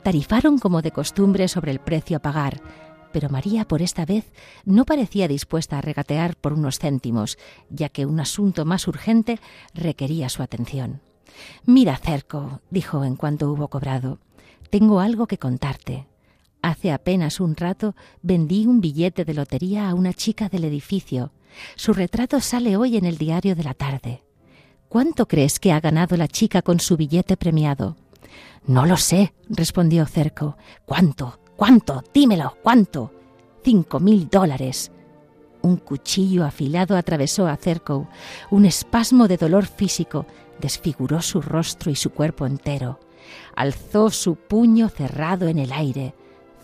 [0.02, 2.60] Tarifaron como de costumbre sobre el precio a pagar,
[3.12, 4.32] pero María por esta vez
[4.64, 7.38] no parecía dispuesta a regatear por unos céntimos,
[7.70, 9.38] ya que un asunto más urgente
[9.72, 11.00] requería su atención.
[11.64, 14.18] Mira, Cerco, dijo en cuanto hubo cobrado,
[14.70, 16.08] tengo algo que contarte.
[16.60, 21.30] Hace apenas un rato vendí un billete de lotería a una chica del edificio.
[21.76, 24.24] Su retrato sale hoy en el diario de la tarde.
[24.94, 27.96] ¿Cuánto crees que ha ganado la chica con su billete premiado?
[28.64, 30.56] No lo sé, respondió Cerco.
[30.86, 31.40] ¿Cuánto?
[31.56, 32.04] ¿Cuánto?
[32.14, 33.10] Dímelo, ¿cuánto?
[33.64, 34.92] Cinco mil dólares.
[35.62, 38.06] Un cuchillo afilado atravesó a Cerco.
[38.52, 40.26] Un espasmo de dolor físico
[40.60, 43.00] desfiguró su rostro y su cuerpo entero.
[43.56, 46.14] Alzó su puño cerrado en el aire,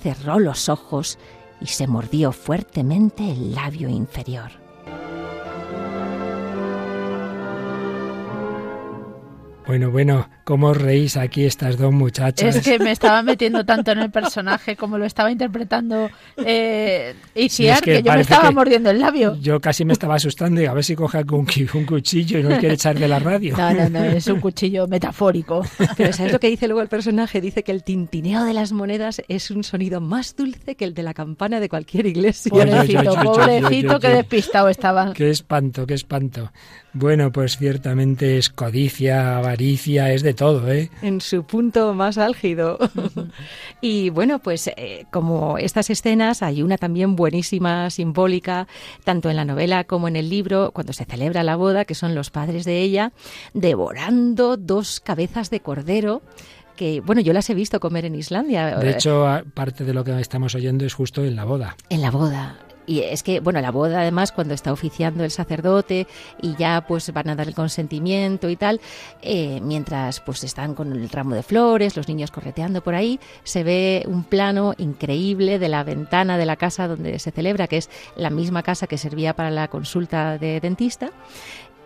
[0.01, 1.19] cerró los ojos
[1.61, 4.70] y se mordió fuertemente el labio inferior.
[9.71, 12.57] Bueno, bueno, ¿cómo reís aquí estas dos muchachas?
[12.57, 16.11] Es que me estaba metiendo tanto en el personaje como lo estaba interpretando
[16.45, 19.37] eh, Isiar, que, yo me estaba mordiendo el labio.
[19.41, 22.59] Yo casi me estaba asustando y a ver si coge un, un cuchillo y no
[22.59, 23.57] quiere echar de la radio.
[23.57, 25.65] No, no, no, es un cuchillo metafórico.
[25.97, 27.41] Pero ¿sabes lo que dice luego el personaje?
[27.41, 31.05] Dice que el tintineo de las monedas es un sonido más dulce que el de
[31.05, 32.51] la campana de cualquier iglesia.
[32.51, 35.13] Pobrecito, pobrecito, qué despistado estaba.
[35.13, 36.51] Qué espanto, qué espanto.
[36.93, 40.91] Bueno, pues ciertamente es codicia, avaricia, es de todo, ¿eh?
[41.03, 42.79] En su punto más álgido.
[43.83, 48.67] y bueno, pues eh, como estas escenas, hay una también buenísima, simbólica,
[49.05, 52.15] tanto en la novela como en el libro, cuando se celebra la boda, que son
[52.15, 53.13] los padres de ella,
[53.53, 56.23] devorando dos cabezas de cordero
[56.77, 58.79] que, bueno, yo las he visto comer en Islandia.
[58.79, 61.77] De hecho, parte de lo que estamos oyendo es justo en la boda.
[61.91, 62.57] En la boda.
[62.91, 66.09] Y es que, bueno, la boda además, cuando está oficiando el sacerdote
[66.43, 68.81] y ya pues van a dar el consentimiento y tal,
[69.23, 73.63] eh, mientras pues están con el ramo de flores, los niños correteando por ahí, se
[73.63, 77.91] ve un plano increíble de la ventana de la casa donde se celebra, que es
[78.17, 81.13] la misma casa que servía para la consulta de dentista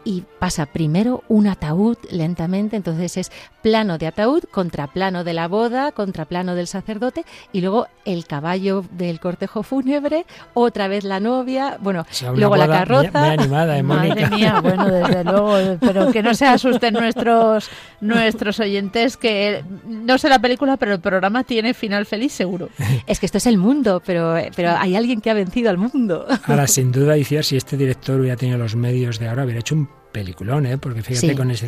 [0.04, 5.92] y pasa primero un ataúd lentamente, entonces es plano de ataúd, contraplano de la boda,
[5.92, 12.04] contraplano del sacerdote y luego el caballo del cortejo fúnebre, otra vez la novia, bueno,
[12.34, 13.32] luego la carroza.
[13.32, 19.16] animada, ¿eh, Madre mía, bueno, desde luego, pero que no se asusten nuestros nuestros oyentes
[19.16, 22.68] que no sé la película, pero el programa tiene final feliz seguro.
[23.06, 26.26] Es que esto es el mundo, pero pero hay alguien que ha vencido al mundo.
[26.44, 29.74] Ahora, sin duda, decía si este director hubiera tenido los medios de ahora, hubiera hecho
[29.74, 30.78] un peliculón, ¿eh?
[30.78, 31.66] porque fíjate con ese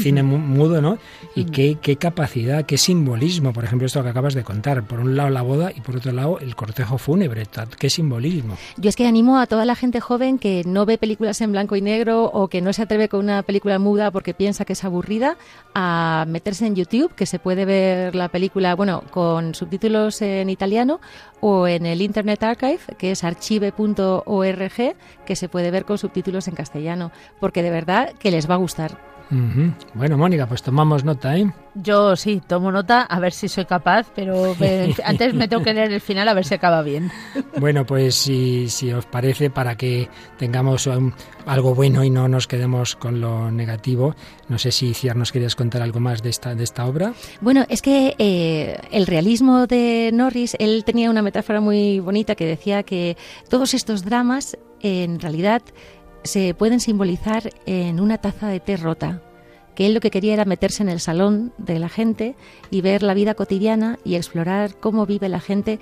[0.00, 0.98] cine mudo, ¿no?
[1.34, 4.84] Y qué, qué, capacidad, qué simbolismo, por ejemplo, esto que acabas de contar.
[4.84, 7.42] Por un lado la boda y por otro lado el cortejo fúnebre,
[7.78, 8.56] qué simbolismo.
[8.76, 11.74] Yo es que animo a toda la gente joven que no ve películas en blanco
[11.74, 14.84] y negro o que no se atreve con una película muda porque piensa que es
[14.84, 15.36] aburrida,
[15.74, 21.00] a meterse en YouTube, que se puede ver la película, bueno, con subtítulos en italiano
[21.42, 26.54] o en el Internet Archive, que es archive.org, que se puede ver con subtítulos en
[26.54, 29.11] castellano porque de verdad que les va a gustar.
[29.94, 31.50] Bueno, Mónica, pues tomamos nota, ¿eh?
[31.74, 34.54] Yo sí, tomo nota, a ver si soy capaz, pero
[35.04, 37.10] antes me tengo que leer el final a ver si acaba bien.
[37.58, 40.88] Bueno, pues si, si os parece, para que tengamos
[41.46, 44.14] algo bueno y no nos quedemos con lo negativo,
[44.48, 47.14] no sé si Ciar nos querías contar algo más de esta, de esta obra.
[47.40, 52.44] Bueno, es que eh, el realismo de Norris, él tenía una metáfora muy bonita que
[52.44, 53.16] decía que
[53.48, 55.62] todos estos dramas, en realidad,
[56.24, 59.22] se pueden simbolizar en una taza de té rota.
[59.74, 62.34] Que él lo que quería era meterse en el salón de la gente
[62.70, 65.80] y ver la vida cotidiana y explorar cómo vive la gente,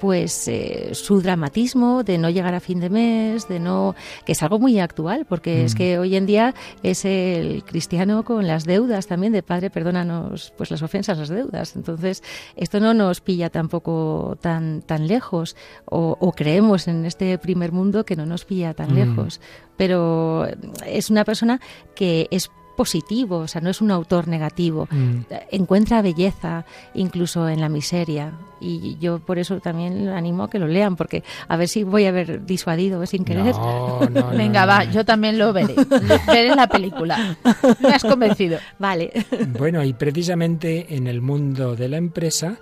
[0.00, 3.94] pues eh, su dramatismo de no llegar a fin de mes, de no,
[4.24, 5.76] que es algo muy actual, porque es mm.
[5.76, 10.70] que hoy en día es el cristiano con las deudas también de padre, perdónanos, pues
[10.70, 11.76] las ofensas, las deudas.
[11.76, 12.22] Entonces
[12.56, 18.16] esto no nos pilla tampoco tan tan lejos o, creemos en este primer mundo que
[18.16, 18.96] no nos pilla tan mm.
[18.96, 19.40] lejos,
[19.76, 20.46] pero
[20.86, 21.60] es una persona
[21.94, 24.88] que es positivo, o sea, no es un autor negativo.
[24.90, 25.20] Mm.
[25.50, 28.32] Encuentra belleza incluso en la miseria.
[28.60, 32.06] Y yo por eso también animo a que lo lean, porque a ver si voy
[32.06, 33.54] a haber disuadido sin querer.
[34.36, 35.74] Venga, va, yo también lo veré.
[36.26, 37.36] veré la película.
[37.80, 38.58] Me has convencido.
[38.78, 39.12] Vale.
[39.58, 42.58] Bueno, y precisamente en el mundo de la empresa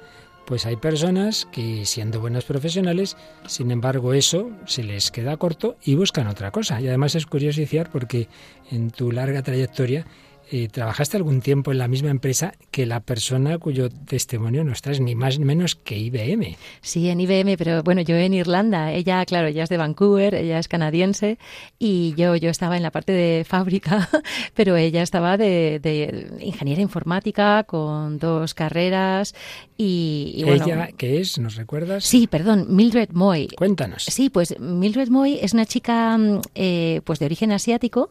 [0.47, 5.95] pues hay personas que siendo buenos profesionales, sin embargo eso se les queda corto y
[5.95, 6.81] buscan otra cosa.
[6.81, 8.29] Y además es curioso iniciar porque
[8.71, 10.07] en tu larga trayectoria
[10.51, 15.01] eh, trabajaste algún tiempo en la misma empresa que la persona cuyo testimonio nos traes,
[15.01, 16.57] ni más ni menos que IBM.
[16.81, 18.93] Sí, en IBM, pero bueno, yo en Irlanda.
[18.93, 21.39] Ella, claro, ella es de Vancouver, ella es canadiense
[21.79, 24.09] y yo, yo estaba en la parte de fábrica,
[24.55, 29.35] pero ella estaba de, de ingeniera informática con dos carreras
[29.77, 31.39] y, bueno, ¿Ella qué es?
[31.39, 32.05] ¿Nos recuerdas?
[32.05, 33.49] Sí, perdón, Mildred Moy.
[33.57, 34.05] Cuéntanos.
[34.05, 38.11] Sí, pues Mildred Moy es una chica mm, eh, pues de origen asiático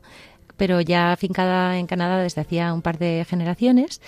[0.57, 4.01] pero ya afincada en Canadá desde hacía un par de generaciones.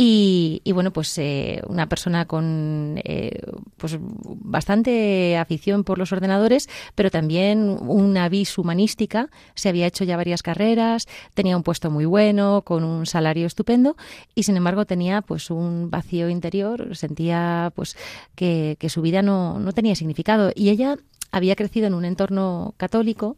[0.00, 3.40] Y, bueno, pues eh, una persona con eh,
[3.76, 9.28] pues bastante afición por los ordenadores, pero también una vis humanística.
[9.56, 13.96] Se había hecho ya varias carreras, tenía un puesto muy bueno, con un salario estupendo,
[14.36, 17.96] y sin embargo tenía pues un vacío interior, sentía pues
[18.36, 20.52] que, que su vida no, no tenía significado.
[20.54, 20.96] Y ella
[21.32, 23.36] había crecido en un entorno católico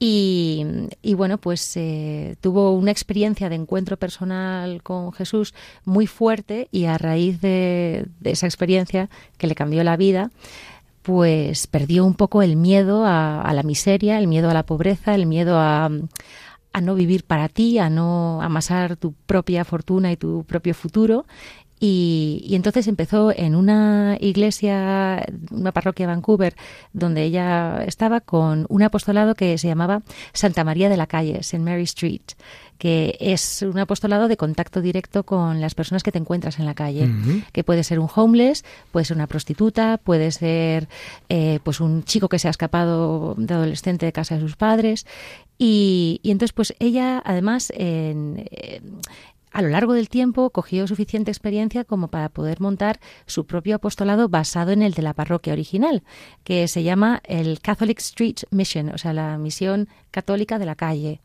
[0.00, 6.84] y, bueno, pues eh, tuvo una experiencia de encuentro personal con Jesús muy fuerte y
[6.84, 10.30] a raíz de, esa experiencia que le cambió la vida,
[11.02, 15.26] pues perdió un poco el miedo a, la miseria, el miedo a la pobreza, el
[15.26, 15.90] miedo a,
[16.72, 21.24] a no vivir para ti, a no amasar tu propia fortuna y tu propio futuro
[21.80, 26.54] y, entonces empezó en una iglesia, una parroquia de Vancouver,
[26.92, 31.58] donde ella estaba con un apostolado que se llamaba Santa María de la Calle, St.
[31.58, 32.22] Mary Street,
[32.78, 36.74] que es un apostolado de contacto directo con las personas que te encuentras en la
[36.74, 37.08] calle,
[37.52, 40.88] que puede ser un homeless, puede ser una prostituta, puede ser
[41.28, 45.06] eh, pues un chico que se ha escapado de adolescente de casa de sus padres.
[45.60, 48.48] Y, y entonces, pues ella, además, en,
[49.50, 54.28] a lo largo del tiempo cogió suficiente experiencia como para poder montar su propio apostolado
[54.28, 56.02] basado en el de la parroquia original,
[56.44, 61.20] que se llama el Catholic Street Mission, o sea, la misión católica de la calle.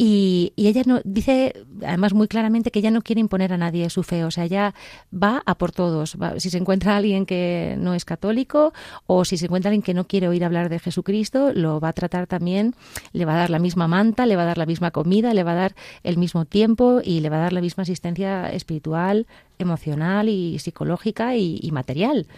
[0.00, 4.04] Y, ella no, dice, además muy claramente, que ella no quiere imponer a nadie su
[4.04, 4.24] fe.
[4.24, 4.72] O sea, ella
[5.12, 6.16] va a por todos.
[6.36, 8.72] si se encuentra alguien que no es católico
[9.06, 11.92] o si se encuentra alguien que no quiere oír hablar de Jesucristo, lo va a
[11.92, 12.76] tratar también,
[13.12, 15.42] le va a dar la misma manta, le va a dar la misma comida, le
[15.42, 19.26] va a dar el mismo tiempo y le va a dar la misma asistencia espiritual,
[19.58, 22.28] emocional y psicológica y material.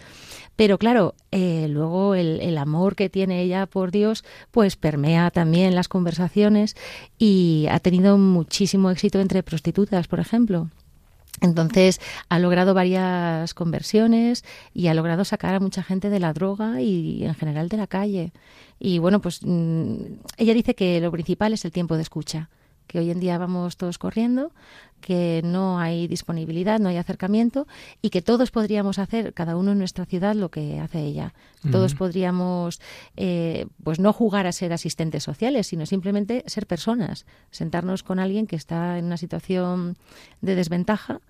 [0.60, 5.88] Pero claro, eh, luego el, amor que tiene ella por Dios, pues permea también las
[5.88, 6.76] conversaciones
[7.16, 10.68] y ha tenido muchísimo éxito entre prostitutas, por ejemplo.
[11.40, 14.44] Entonces ha logrado varias conversiones
[14.74, 17.86] y ha logrado sacar a mucha gente de la droga y en general de la
[17.86, 18.34] calle.
[18.78, 19.94] Y bueno, pues mm,
[20.36, 22.50] ella dice que lo principal es el tiempo de escucha
[22.90, 24.50] que hoy en día vamos todos corriendo,
[25.00, 27.68] que no hay disponibilidad, no hay acercamiento
[28.03, 31.33] y que todos podríamos hacer, cada uno en nuestra ciudad, lo que hace ella.
[31.70, 32.81] Todos podríamos,
[33.16, 38.48] eh, pues no jugar a ser asistentes sociales, sino simplemente ser personas, sentarnos con alguien
[38.48, 39.96] que está en una situación
[40.40, 41.20] de desventaja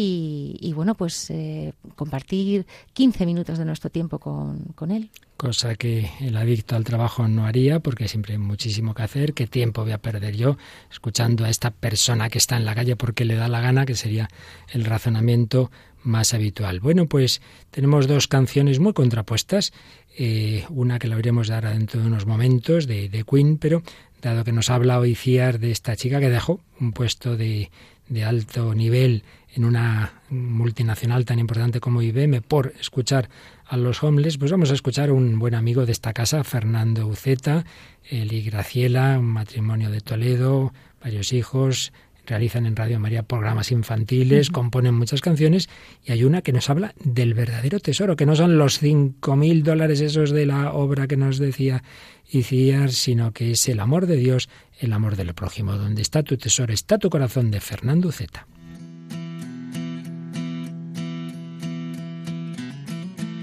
[0.00, 5.10] y, bueno, pues eh, compartir 15 minutos de nuestro tiempo con, con él.
[5.36, 9.48] Cosa que el adicto al trabajo no haría porque siempre hay muchísimo que hacer, qué
[9.48, 10.56] tiempo voy a perder yo
[10.88, 13.96] escuchando a esta persona que está en la calle porque le da la gana, que
[13.96, 14.28] sería
[14.72, 15.72] el razonamiento
[16.04, 16.78] más habitual.
[16.78, 19.72] Bueno, pues tenemos dos canciones muy contrapuestas,
[20.16, 23.82] eh, una que la oiremos dar dentro de unos momentos de, de Queen, pero
[24.22, 27.70] dado que nos habla hoy Ciar de esta chica que dejó un puesto de,
[28.08, 29.22] de alto nivel
[29.54, 33.28] en una multinacional tan importante como IBM por escuchar
[33.66, 37.06] a los homeless, pues vamos a escuchar a un buen amigo de esta casa, Fernando
[37.06, 37.64] Uceta,
[38.04, 41.92] él y Graciela, un matrimonio de Toledo, varios hijos,
[42.28, 45.68] realizan en Radio María programas infantiles, componen muchas canciones
[46.04, 49.62] y hay una que nos habla del verdadero tesoro, que no son los cinco mil
[49.62, 51.82] dólares esos de la obra que nos decía
[52.30, 54.50] Iciar, sino que es el amor de Dios,
[54.80, 55.76] el amor del prójimo.
[55.76, 58.46] Donde está tu tesoro, está tu corazón de Fernando Zeta.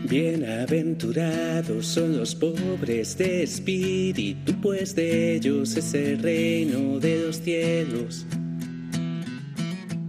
[0.08, 8.24] Bienaventurados son los pobres de espíritu, pues de ellos es el reino de los cielos.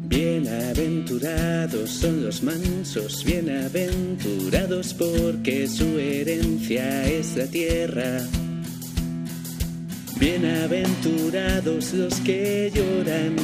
[0.06, 8.20] Bienaventurados son los mansos, bienaventurados porque su herencia es la tierra.
[10.20, 13.34] Bienaventurados los que lloran,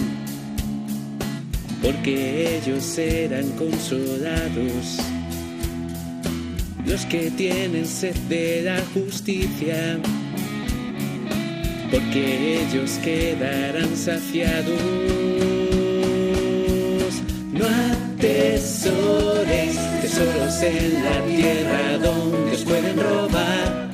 [1.81, 4.99] porque ellos serán consolados.
[6.93, 9.99] Los que tienen sed de la justicia,
[11.91, 14.79] porque ellos quedarán saciados
[17.51, 17.65] no
[17.95, 23.91] atesores tesoros en la tierra donde os pueden robar,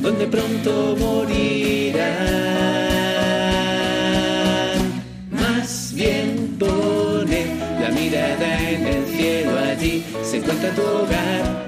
[0.00, 2.08] donde pronto morirán.
[5.30, 11.67] Más bien pone la mirada en el cielo, allí se encuentra tu hogar.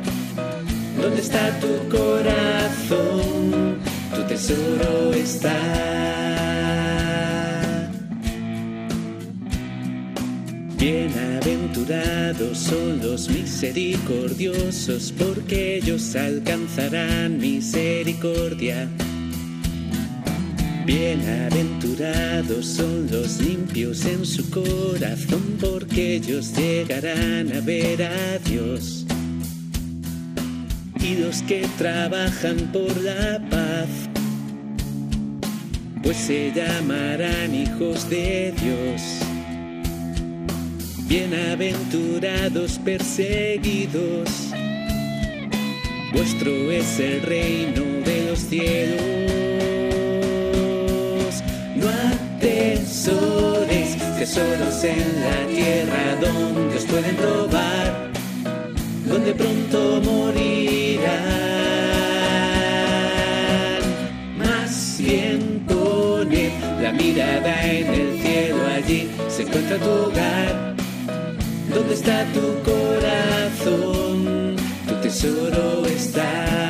[1.00, 3.78] Donde está tu corazón?
[4.14, 5.56] Tu tesoro está.
[10.76, 18.88] Bienaventurados son los misericordiosos, porque ellos alcanzarán misericordia.
[20.84, 29.06] Bienaventurados son los limpios en su corazón, porque ellos llegarán a ver a Dios.
[31.02, 33.88] Los que trabajan por la paz,
[36.02, 39.02] pues se llamarán hijos de Dios.
[41.06, 44.28] Bienaventurados perseguidos,
[46.12, 49.04] vuestro es el reino de los cielos.
[51.76, 51.86] No
[52.36, 58.10] atesores tesoros en la tierra donde os pueden robar,
[59.06, 60.00] donde pronto
[64.36, 66.52] Más bien poned
[66.82, 70.70] la mirada en el cielo, allí se encuentra tu hogar
[71.74, 74.26] ¿Dónde está tu corazón?
[74.88, 76.69] Tu tesoro está.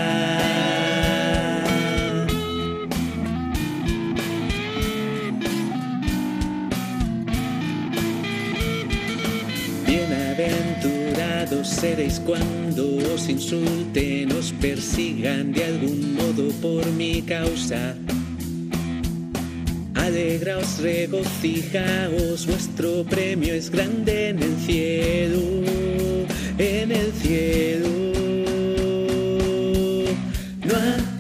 [11.81, 17.97] Seréis cuando os insulten, os persigan de algún modo por mi causa
[19.95, 25.41] Alegraos, regocijaos, vuestro premio es grande en el cielo,
[26.59, 27.89] en el cielo.
[30.65, 30.75] No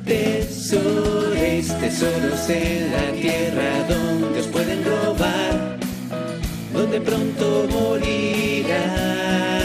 [0.05, 5.79] atesoréis tesoros en la tierra donde os pueden robar,
[6.73, 9.60] donde pronto morirán.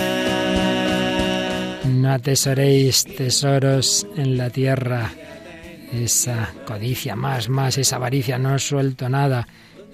[2.06, 5.12] No atesoréis tesoros en la tierra
[5.92, 9.48] esa codicia más, más, esa avaricia, no suelto nada,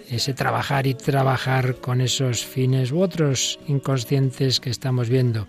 [0.09, 5.47] ese trabajar y trabajar con esos fines u otros inconscientes que estamos viendo.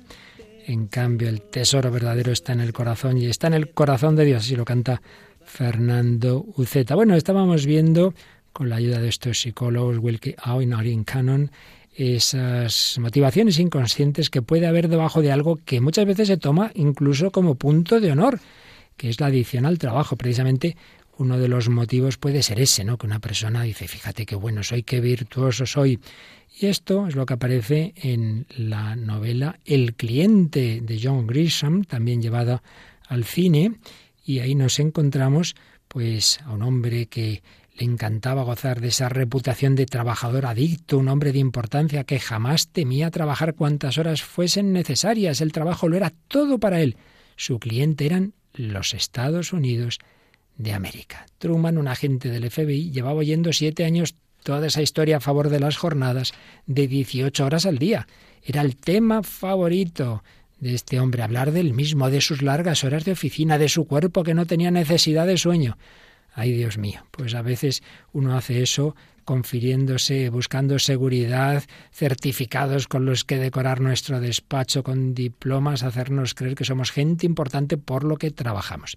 [0.64, 4.24] En cambio, el tesoro verdadero está en el corazón y está en el corazón de
[4.24, 5.02] Dios, así lo canta
[5.44, 6.94] Fernando Uceta.
[6.94, 8.14] Bueno, estábamos viendo,
[8.52, 11.50] con la ayuda de estos psicólogos, Wilkie Au y Cannon,
[11.94, 17.30] esas motivaciones inconscientes que puede haber debajo de algo que muchas veces se toma incluso
[17.30, 18.40] como punto de honor
[18.96, 20.16] que es la adicción al trabajo.
[20.16, 20.76] Precisamente
[21.18, 22.98] uno de los motivos puede ser ese, ¿no?
[22.98, 26.00] Que una persona dice, fíjate qué bueno soy, qué virtuoso soy.
[26.60, 32.22] Y esto es lo que aparece en la novela El cliente de John Grisham, también
[32.22, 32.62] llevada
[33.08, 33.74] al cine,
[34.24, 35.54] y ahí nos encontramos
[35.88, 37.42] pues a un hombre que
[37.82, 42.68] le encantaba gozar de esa reputación de trabajador adicto, un hombre de importancia que jamás
[42.68, 45.40] temía trabajar cuantas horas fuesen necesarias.
[45.40, 46.96] El trabajo lo era todo para él.
[47.34, 49.98] Su cliente eran los Estados Unidos
[50.56, 51.26] de América.
[51.38, 54.14] Truman, un agente del FBI, llevaba oyendo siete años
[54.44, 56.34] toda esa historia a favor de las jornadas
[56.66, 58.06] de 18 horas al día.
[58.44, 60.22] Era el tema favorito
[60.60, 64.22] de este hombre, hablar del mismo, de sus largas horas de oficina, de su cuerpo
[64.22, 65.78] que no tenía necesidad de sueño.
[66.34, 71.62] Ay, Dios mío, pues a veces uno hace eso confiriéndose, buscando seguridad,
[71.92, 77.76] certificados con los que decorar nuestro despacho con diplomas, hacernos creer que somos gente importante
[77.76, 78.96] por lo que trabajamos.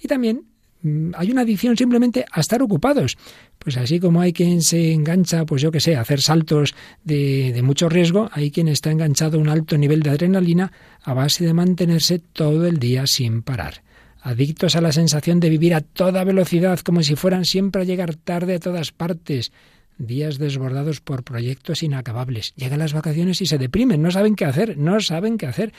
[0.00, 0.44] Y también
[0.82, 3.16] mm, hay una adicción simplemente a estar ocupados.
[3.58, 6.74] Pues así como hay quien se engancha, pues yo que sé, a hacer saltos
[7.04, 10.72] de, de mucho riesgo, hay quien está enganchado a un alto nivel de adrenalina
[11.02, 13.82] a base de mantenerse todo el día sin parar
[14.22, 18.14] adictos a la sensación de vivir a toda velocidad, como si fueran siempre a llegar
[18.14, 19.52] tarde a todas partes,
[19.98, 22.54] días desbordados por proyectos inacabables.
[22.54, 25.72] Llegan las vacaciones y se deprimen, no saben qué hacer, no saben qué hacer.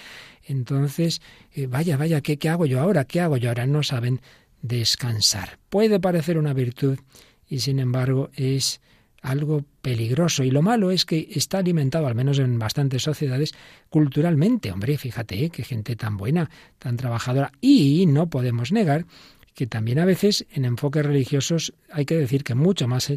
[0.46, 1.22] Entonces,
[1.54, 3.06] eh, vaya, vaya, ¿qué, ¿qué hago yo ahora?
[3.06, 3.66] ¿Qué hago yo ahora?
[3.66, 4.22] No saben
[4.62, 5.58] descansar.
[5.70, 7.00] Puede parecer una virtud
[7.48, 8.82] y sin embargo es
[9.24, 10.44] algo peligroso.
[10.44, 13.54] Y lo malo es que está alimentado, al menos en bastantes sociedades,
[13.90, 14.72] culturalmente.
[14.72, 15.50] Hombre, fíjate, ¿eh?
[15.50, 17.52] qué gente tan buena, tan trabajadora.
[17.60, 19.06] Y no podemos negar
[19.54, 23.12] que también a veces en enfoques religiosos hay que decir que mucho más,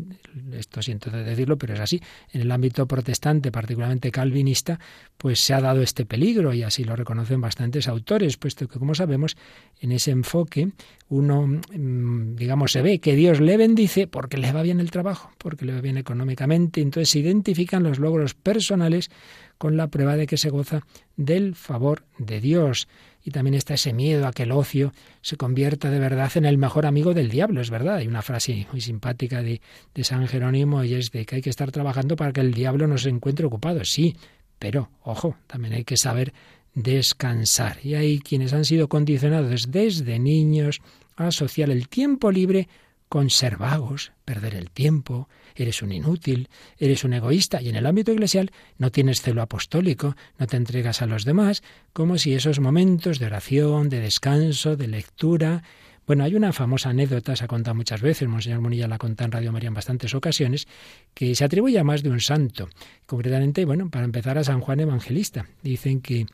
[0.53, 4.79] esto siento de decirlo, pero es así, en el ámbito protestante, particularmente calvinista,
[5.17, 8.95] pues se ha dado este peligro y así lo reconocen bastantes autores, puesto que como
[8.95, 9.37] sabemos,
[9.81, 10.73] en ese enfoque
[11.09, 15.31] uno, mm, digamos, se ve que Dios le bendice porque le va bien el trabajo,
[15.39, 19.11] porque le va bien económicamente, entonces se identifican los logros personales
[19.59, 20.83] con la prueba de que se goza
[21.17, 22.89] del favor de Dios
[23.27, 26.59] y también está ese miedo a que el ocio se convierta de verdad en el
[26.59, 27.97] mejor amigo del diablo, es verdad.
[27.97, 29.61] Hay una frase muy simpática de,
[29.93, 32.87] de San Jerónimo y es de que hay que estar trabajando para que el diablo
[32.87, 33.85] no se encuentre ocupado.
[33.85, 34.17] Sí,
[34.61, 36.33] pero, ojo, también hay que saber
[36.75, 37.79] descansar.
[37.83, 40.81] Y hay quienes han sido condicionados desde niños
[41.17, 42.69] a asociar el tiempo libre
[43.09, 46.49] con ser vagos, perder el tiempo, eres un inútil,
[46.79, 51.03] eres un egoísta y en el ámbito eclesial no tienes celo apostólico, no te entregas
[51.03, 55.63] a los demás, como si esos momentos de oración, de descanso, de lectura,
[56.07, 59.33] bueno, hay una famosa anécdota, se ha contado muchas veces, Monseñor Munilla la contado en
[59.33, 60.69] Radio María en bastantes ocasiones,
[61.15, 62.69] que se atribuye a más de un santo.
[63.07, 65.47] Concretamente, bueno, para empezar a San Juan Evangelista.
[65.65, 66.27] Dicen que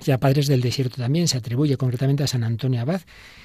[0.00, 3.02] ya Padres del Desierto también se atribuye concretamente a San Antonio Abad,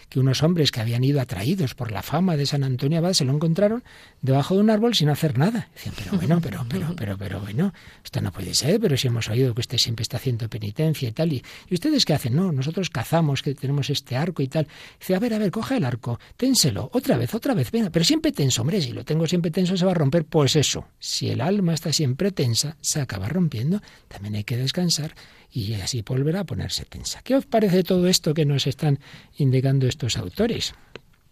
[0.09, 3.25] que unos hombres que habían ido atraídos por la fama de San Antonio Abad se
[3.25, 3.83] lo encontraron
[4.21, 5.69] debajo de un árbol sin hacer nada.
[5.73, 9.29] Decían, pero bueno, pero, pero, pero, pero bueno, esto no puede ser, pero si hemos
[9.29, 11.31] oído que usted siempre está haciendo penitencia y tal.
[11.33, 12.35] ¿Y, ustedes qué hacen?
[12.35, 14.67] No, nosotros cazamos, que tenemos este arco y tal.
[14.99, 18.03] Dice, a ver, a ver, coja el arco, ténselo, otra vez, otra vez, venga, pero
[18.03, 20.25] siempre tenso, hombre, si lo tengo siempre tenso se va a romper.
[20.25, 23.81] Pues eso, si el alma está siempre tensa, se acaba rompiendo.
[24.07, 25.13] También hay que descansar
[25.51, 27.21] y así volverá a ponerse tensa.
[27.23, 28.99] ¿Qué os parece todo esto que nos están
[29.37, 29.87] indicando
[30.17, 30.73] autores?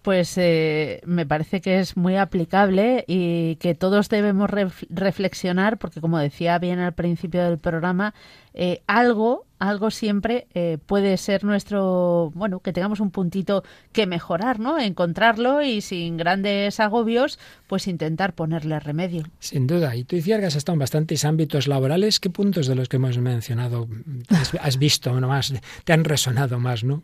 [0.02, 4.50] Pues eh, me parece que es muy aplicable y que todos debemos
[4.90, 8.14] reflexionar, porque como decía bien al principio del programa,
[8.54, 14.60] eh, algo algo siempre eh, puede ser nuestro, bueno, que tengamos un puntito que mejorar,
[14.60, 14.78] ¿no?
[14.78, 19.24] Encontrarlo y sin grandes agobios, pues intentar ponerle remedio.
[19.40, 19.96] Sin duda.
[19.96, 22.20] Y tú, decías que has estado en bastantes ámbitos laborales.
[22.20, 23.88] ¿Qué puntos de los que hemos mencionado
[24.62, 27.02] has, visto más, te han resonado más, no?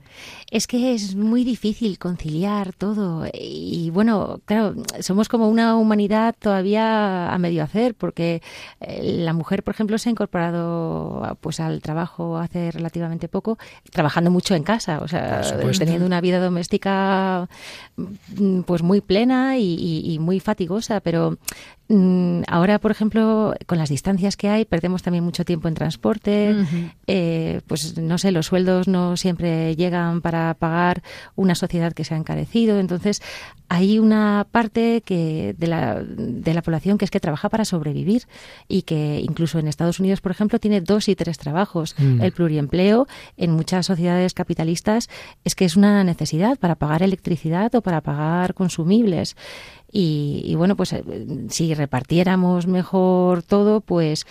[0.51, 3.25] Es que es muy difícil conciliar todo.
[3.33, 8.41] Y bueno, claro, somos como una humanidad todavía a medio hacer, porque
[8.79, 13.59] eh, la mujer, por ejemplo, se ha incorporado pues al trabajo hace relativamente poco,
[13.91, 15.41] trabajando mucho en casa, o sea,
[15.77, 17.49] teniendo una vida doméstica
[17.97, 21.37] mm, pues muy plena y, muy fatigosa, pero
[22.47, 26.55] ahora, por ejemplo, con las distancias que hay, perdemos también mucho tiempo en transporte,
[27.07, 31.03] eh, pues no sé, los sueldos no siempre llegan para pagar
[31.35, 33.21] una sociedad que se ha encarecido, entonces
[33.69, 38.23] hay una parte que de la, de la población que es que trabaja para sobrevivir
[38.67, 41.95] y que incluso en Estados Unidos, por ejemplo, tiene dos y tres trabajos.
[41.97, 42.21] Mm.
[42.21, 45.09] El pluriempleo en muchas sociedades capitalistas
[45.43, 49.35] es que es una necesidad para pagar electricidad o para pagar consumibles.
[49.95, 51.03] Y, bueno, pues eh,
[51.49, 54.25] si repartiéramos mejor todo, pues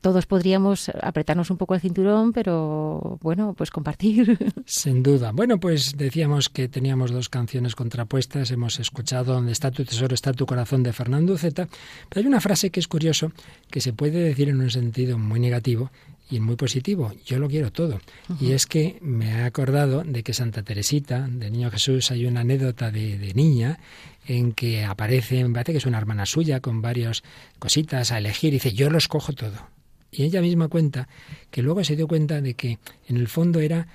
[0.00, 4.38] todos podríamos apretarnos un poco el cinturón, pero bueno, pues compartir.
[4.64, 5.32] Sin duda.
[5.32, 8.50] Bueno, pues decíamos que teníamos dos canciones contrapuestas.
[8.50, 11.68] Hemos escuchado Donde está tu tesoro, está tu corazón de Fernando Zeta.
[12.08, 13.32] Pero hay una frase que es curioso,
[13.70, 15.90] que se puede decir en un sentido muy negativo
[16.30, 17.12] y muy positivo.
[17.24, 18.00] Yo lo quiero todo.
[18.40, 22.40] Y es que me he acordado de que Santa Teresita, de Niño Jesús, hay una
[22.40, 23.78] anécdota de, de niña
[24.26, 27.22] en que aparece, me parece que es una hermana suya, con varias
[27.58, 29.68] cositas a elegir, y dice, yo los cojo todo.
[30.10, 31.08] Y ella misma cuenta
[31.50, 33.88] que luego se dio cuenta de que en el fondo era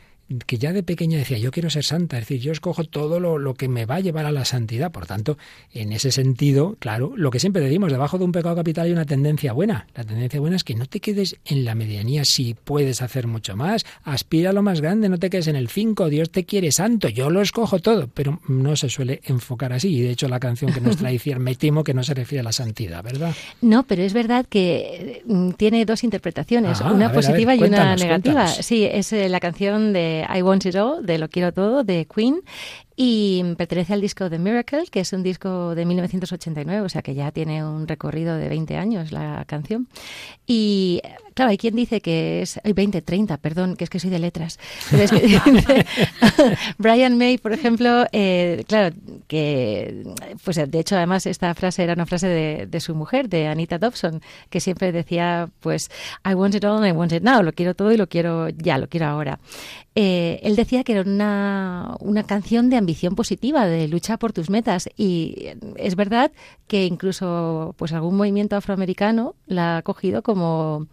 [0.46, 3.38] que ya de pequeña decía, yo quiero ser santa, es decir, yo escojo todo lo,
[3.38, 4.92] lo, que me va a llevar a la santidad.
[4.92, 5.38] Por tanto,
[5.72, 9.06] en ese sentido, claro, lo que siempre decimos, debajo de un pecado capital hay una
[9.06, 9.88] tendencia buena.
[9.96, 13.56] La tendencia buena es que no te quedes en la medianía si puedes hacer mucho
[13.56, 13.86] más.
[14.04, 17.10] Aspira a lo más grande, no te quedes en el 5, Dios te quiere santo,
[17.10, 19.96] yo lo escojo todo, pero no se suele enfocar así.
[19.96, 22.44] Y de hecho la canción que nos trae me temo que no se refiere a
[22.44, 23.34] la santidad, ¿verdad?
[23.62, 28.48] No, pero es verdad que mm, tiene dos interpretaciones, ah, una positiva y una negativa.
[28.48, 32.06] Sí, es eh, la canción de I Want It All, de Lo Quiero Todo, de
[32.06, 32.42] Queen,
[32.96, 37.16] y pertenece al disco The Miracle, que es un disco de 1989, o sea que
[37.16, 39.88] ya tiene un recorrido de 20 años la canción.
[40.46, 41.02] Y
[41.34, 44.60] claro, hay quien dice que es 20, 30, perdón, que es que soy de letras.
[46.78, 48.96] Brian May, por ejemplo, eh, claro,
[49.28, 50.04] que
[50.44, 53.80] pues de hecho además esta frase era una frase de, de, su mujer, de Anita
[53.80, 55.90] Dobson, que siempre decía, pues,
[56.26, 58.50] I want it all and I want it now, lo quiero todo y lo quiero
[58.50, 59.40] ya, lo quiero ahora.
[59.96, 64.50] Eh, él decía que era una, una, canción de ambición positiva, de lucha por tus
[64.50, 64.90] metas.
[64.98, 66.32] Y es verdad
[66.68, 70.88] que incluso pues algún movimiento afroamericano la ha cogido como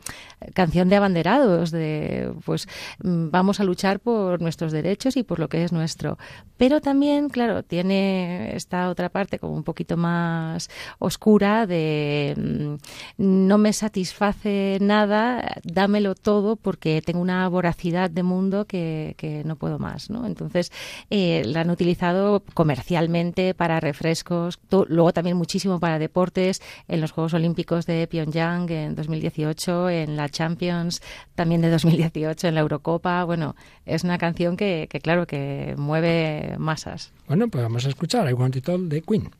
[0.54, 2.68] canción de abanderados, de pues
[3.00, 6.18] vamos a luchar por nuestros derechos y por lo que es nuestro.
[6.56, 12.74] Pero también, claro, tiene esta otra parte como un poquito más oscura de mm,
[13.48, 19.56] no me satisface nada, dámelo todo porque tengo una voracidad de mundo que que, no
[19.56, 20.10] puedo más.
[20.10, 20.26] ¿no?
[20.26, 20.72] Entonces,
[21.10, 27.86] eh, la utilizado comercialmente para refrescos, luego también muchísimo para deportes, en los Juegos Olímpicos
[27.86, 31.00] de Pyongyang en 2018, en la Champions
[31.34, 33.24] también de 2018, en la Eurocopa.
[33.24, 33.56] Bueno,
[33.86, 37.12] es una canción que, que claro, que mueve masas.
[37.26, 39.30] Bueno, pues vamos a escuchar I Want It All de Queen.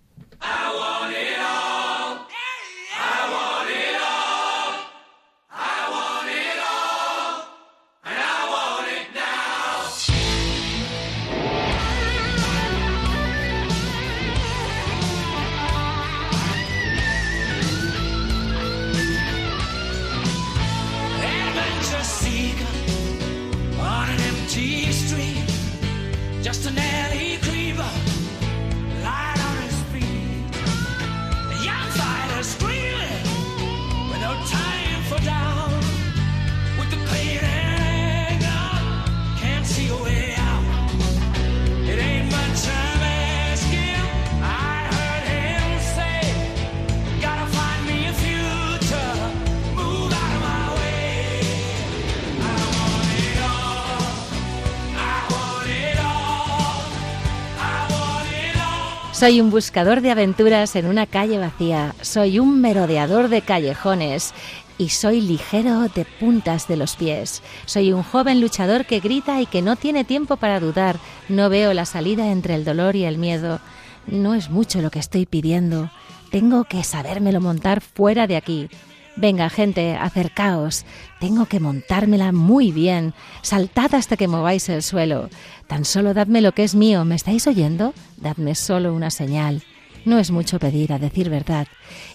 [59.21, 64.33] Soy un buscador de aventuras en una calle vacía, soy un merodeador de callejones
[64.79, 67.43] y soy ligero de puntas de los pies.
[67.67, 70.97] Soy un joven luchador que grita y que no tiene tiempo para dudar.
[71.29, 73.61] No veo la salida entre el dolor y el miedo.
[74.07, 75.91] No es mucho lo que estoy pidiendo.
[76.31, 78.71] Tengo que sabérmelo montar fuera de aquí.
[79.17, 80.85] Venga, gente, acercaos.
[81.19, 83.13] Tengo que montármela muy bien.
[83.43, 85.29] Saltad hasta que mováis el suelo.
[85.67, 87.05] Tan solo dadme lo que es mío.
[87.05, 87.93] ¿Me estáis oyendo?
[88.17, 89.63] Dadme solo una señal.
[90.05, 91.67] No es mucho pedir, a decir verdad.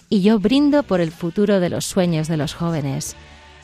[0.08, 3.14] Y yo brindo por el futuro de los sueños de los jóvenes.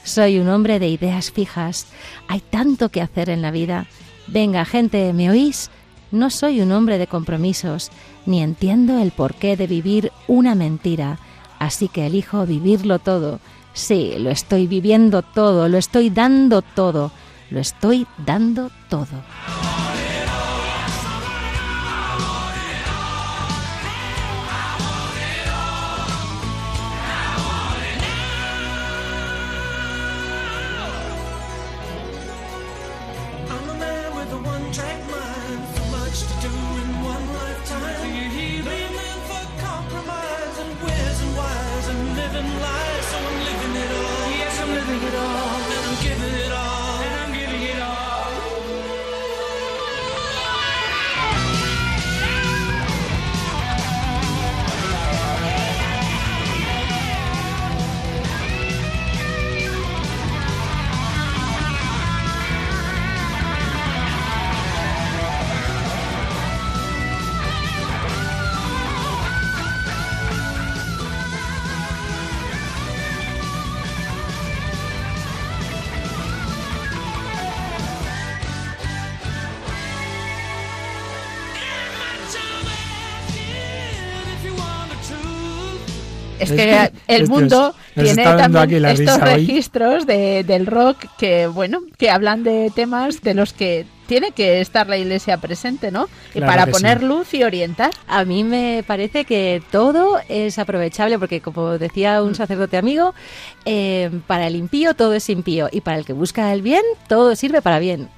[0.05, 1.87] Soy un hombre de ideas fijas.
[2.29, 3.87] Hay tanto que hacer en la vida.
[4.27, 5.71] Venga, gente, ¿me oís?
[6.13, 7.91] No soy un hombre de compromisos,
[8.27, 11.19] ni entiendo el porqué de vivir una mentira
[11.63, 13.39] Así que elijo vivirlo todo.
[13.73, 17.13] Sí, lo estoy viviendo todo, lo estoy dando todo,
[17.51, 19.23] lo estoy dando todo.
[86.43, 92.43] Es que el mundo tiene también estos registros de, del rock que, bueno, que hablan
[92.43, 96.09] de temas de los que tiene que estar la iglesia presente, ¿no?
[96.35, 97.91] y para poner luz y orientar.
[98.07, 103.15] A mí me parece que todo es aprovechable porque, como decía un sacerdote amigo,
[103.65, 107.35] eh, para el impío todo es impío y para el que busca el bien todo
[107.37, 108.09] sirve para bien.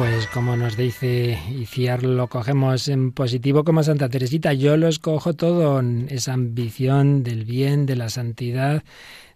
[0.00, 4.54] Pues como nos dice Iciar, lo cogemos en positivo como Santa Teresita.
[4.54, 8.82] Yo lo escojo todo, esa ambición del bien, de la santidad,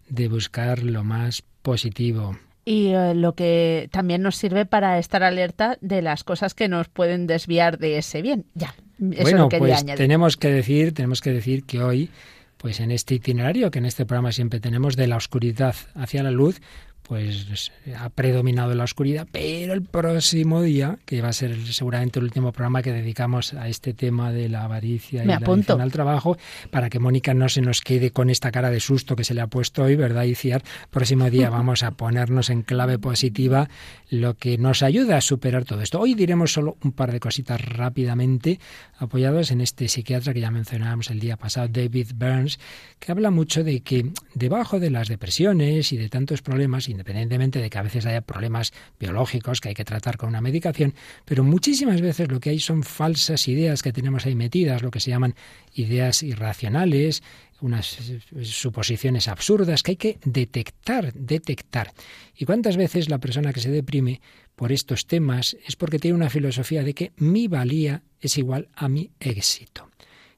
[0.08, 2.38] de buscar lo más positivo.
[2.64, 6.88] Y eh, lo que también nos sirve para estar alerta de las cosas que nos
[6.88, 8.46] pueden desviar de ese bien.
[8.54, 8.74] Ya,
[9.10, 12.08] eso bueno, pues tenemos que decir, tenemos que decir que hoy,
[12.56, 16.30] pues en este itinerario que en este programa siempre tenemos de la oscuridad hacia la
[16.30, 16.62] luz,
[17.06, 22.24] pues ha predominado la oscuridad, pero el próximo día, que va a ser seguramente el
[22.24, 26.38] último programa que dedicamos a este tema de la avaricia y la adicción al trabajo,
[26.70, 29.42] para que Mónica no se nos quede con esta cara de susto que se le
[29.42, 30.62] ha puesto hoy, ¿verdad, Iciar?
[30.90, 33.68] Próximo día vamos a ponernos en clave positiva
[34.08, 36.00] lo que nos ayuda a superar todo esto.
[36.00, 38.60] Hoy diremos solo un par de cositas rápidamente,
[38.98, 42.58] apoyados en este psiquiatra que ya mencionábamos el día pasado, David Burns,
[42.98, 47.68] que habla mucho de que debajo de las depresiones y de tantos problemas, independientemente de
[47.68, 52.00] que a veces haya problemas biológicos que hay que tratar con una medicación, pero muchísimas
[52.00, 55.34] veces lo que hay son falsas ideas que tenemos ahí metidas, lo que se llaman
[55.74, 57.22] ideas irracionales,
[57.60, 57.98] unas
[58.42, 61.92] suposiciones absurdas que hay que detectar, detectar.
[62.36, 64.20] ¿Y cuántas veces la persona que se deprime
[64.54, 68.88] por estos temas es porque tiene una filosofía de que mi valía es igual a
[68.88, 69.90] mi éxito?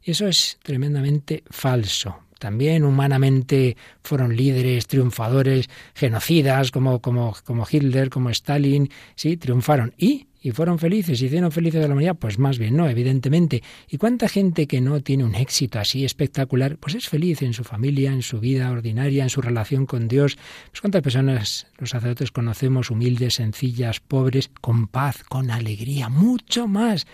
[0.02, 8.30] Eso es tremendamente falso también humanamente fueron líderes, triunfadores, genocidas como, como, como Hitler, como
[8.30, 9.94] Stalin, sí, triunfaron.
[9.96, 10.26] ¿Y?
[10.46, 11.20] ¿Y fueron felices?
[11.20, 12.14] ¿Hicieron felices a la humanidad?
[12.14, 13.64] Pues más bien no, evidentemente.
[13.88, 17.64] ¿Y cuánta gente que no tiene un éxito así espectacular, pues es feliz en su
[17.64, 20.38] familia, en su vida ordinaria, en su relación con Dios?
[20.70, 27.08] Pues cuántas personas los sacerdotes conocemos humildes, sencillas, pobres, con paz, con alegría, mucho más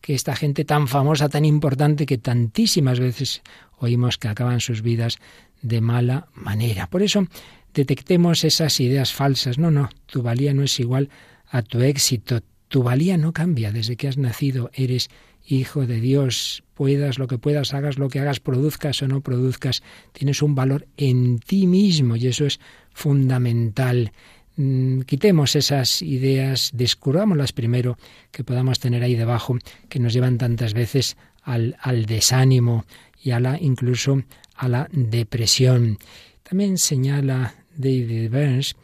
[0.00, 3.42] que esta gente tan famosa, tan importante, que tantísimas veces
[3.78, 5.18] oímos que acaban sus vidas
[5.62, 6.86] de mala manera.
[6.88, 7.26] Por eso
[7.74, 9.58] detectemos esas ideas falsas.
[9.58, 11.10] No, no, tu valía no es igual
[11.48, 12.40] a tu éxito.
[12.68, 14.70] Tu valía no cambia desde que has nacido.
[14.74, 15.10] Eres
[15.46, 16.62] hijo de Dios.
[16.74, 20.86] Puedas lo que puedas, hagas lo que hagas, produzcas o no produzcas, tienes un valor
[20.96, 22.60] en ti mismo y eso es
[22.92, 24.12] fundamental.
[24.56, 27.96] Mm, quitemos esas ideas, descubrámoslas primero,
[28.30, 29.56] que podamos tener ahí debajo,
[29.88, 32.84] que nos llevan tantas veces al, al desánimo,
[33.22, 34.22] y a la incluso
[34.54, 35.98] a la depresión.
[36.42, 38.76] También señala David Burns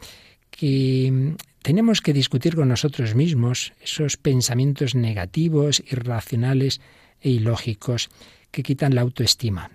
[0.49, 6.79] que mm, tenemos que discutir con nosotros mismos esos pensamientos negativos, irracionales
[7.19, 8.09] e ilógicos
[8.51, 9.71] que quitan la autoestima.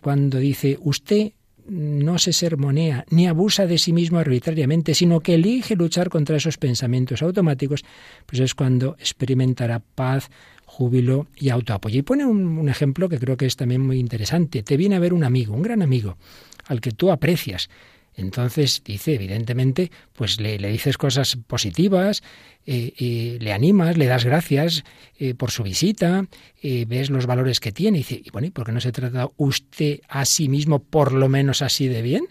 [0.00, 1.32] Cuando dice usted
[1.68, 6.58] no se sermonea ni abusa de sí mismo arbitrariamente, sino que elige luchar contra esos
[6.58, 7.84] pensamientos automáticos,
[8.24, 10.30] pues es cuando experimentará paz,
[10.76, 12.00] júbilo y autoapoyo.
[12.00, 14.62] Y pone un, ejemplo que creo que es también muy interesante.
[14.62, 16.18] Te viene a ver un amigo, un gran amigo,
[16.66, 17.70] al que tú aprecias.
[18.14, 22.22] Entonces dice, evidentemente, pues le, dices cosas positivas,
[22.66, 24.84] eh, le animas, le das gracias
[25.18, 26.26] eh, por su visita,
[26.62, 28.92] eh, ves los valores que tiene y dice, y bueno, ¿y por qué no se
[28.92, 32.26] trata usted a sí mismo por lo menos así de bien?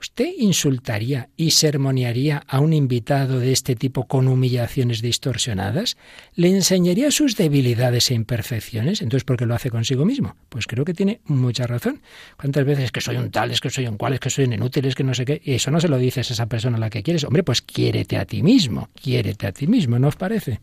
[0.00, 5.96] ¿Usted insultaría y sermonearía a un invitado de este tipo con humillaciones distorsionadas?
[6.36, 9.02] ¿Le enseñaría sus debilidades e imperfecciones?
[9.02, 10.36] Entonces, ¿por qué lo hace consigo mismo?
[10.50, 12.00] Pues creo que tiene mucha razón.
[12.36, 14.52] ¿Cuántas veces que soy un tal, es que soy un cual, es que soy un
[14.52, 15.42] inútil, es que no sé qué?
[15.44, 17.24] Y eso no se lo dices a esa persona a la que quieres.
[17.24, 20.60] Hombre, pues quiérete a ti mismo, quiérete a ti mismo, ¿no os parece?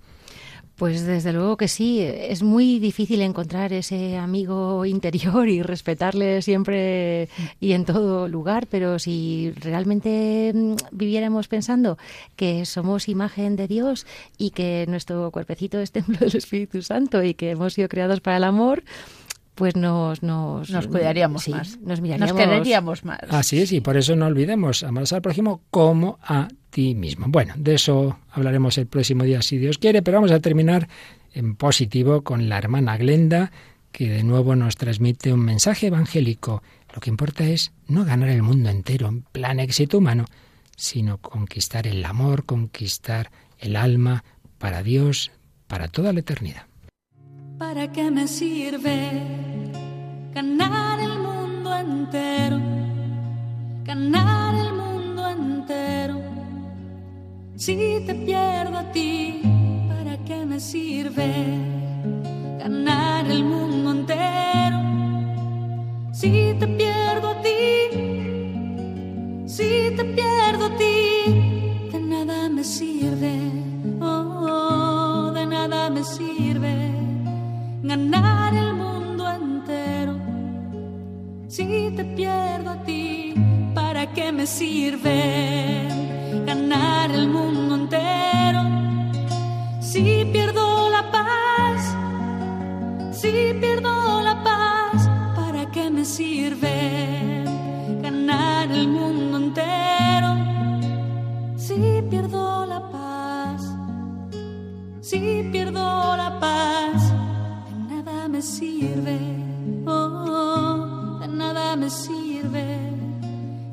[0.76, 7.30] Pues desde luego que sí, es muy difícil encontrar ese amigo interior y respetarle siempre
[7.62, 11.98] y en todo lugar, pero si realmente mm, viviéramos pensando
[12.36, 14.06] que somos imagen de Dios
[14.38, 18.36] y que nuestro cuerpecito es templo del Espíritu Santo y que hemos sido creados para
[18.36, 18.84] el amor,
[19.56, 23.20] pues nos nos, nos cuidaríamos más, nos miraríamos, nos quereríamos más.
[23.30, 27.26] Así es, y por eso no olvidemos amar al prójimo como a ti mismo.
[27.30, 30.88] Bueno, de eso hablaremos el próximo día si Dios quiere, pero vamos a terminar
[31.34, 33.52] en positivo con la hermana Glenda,
[33.92, 36.62] que de nuevo nos transmite un mensaje evangélico.
[36.94, 40.26] Lo que importa es no ganar el mundo entero en plan éxito humano,
[40.76, 44.26] sino conquistar el amor, conquistar el alma
[44.58, 45.32] para Dios,
[45.68, 46.64] para toda la eternidad.
[47.58, 49.12] ¿Para qué me sirve
[50.34, 52.60] ganar el mundo entero?
[53.86, 56.22] Ganar el mundo entero.
[57.56, 59.42] Si te pierdo a ti,
[59.88, 61.32] ¿para qué me sirve
[62.60, 64.80] ganar el mundo entero?
[66.12, 67.64] Si te pierdo a ti,
[69.46, 73.40] si te pierdo a ti, de nada me sirve.
[74.02, 76.95] Oh, de nada me sirve
[77.88, 80.16] ganar el mundo entero.
[81.48, 83.34] Si te pierdo a ti,
[83.74, 85.88] ¿para qué me sirve
[86.46, 88.62] ganar el mundo entero?
[89.80, 91.96] Si pierdo la paz,
[93.12, 97.46] si pierdo la paz, ¿para qué me sirve
[98.02, 100.32] ganar el mundo entero?
[101.56, 103.62] Si pierdo la paz,
[105.02, 106.75] si pierdo la paz
[108.86, 109.20] sirve,
[109.88, 112.66] oh, de nada me sirve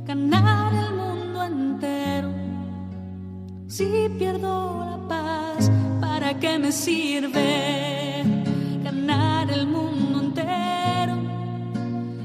[0.06, 2.30] ganar el mundo entero.
[3.66, 4.54] Si pierdo
[4.90, 8.22] la paz, ¿para qué me sirve
[8.84, 11.16] ganar el mundo entero?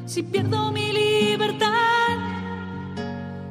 [0.05, 2.17] Si pierdo mi libertad,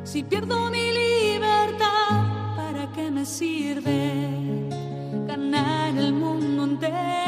[0.04, 4.46] si pierdo mi libertad, ¿para qué me sirve?
[5.26, 7.25] ganar el mundo entero.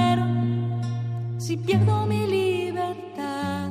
[1.48, 3.70] Si pierdo mi libertad,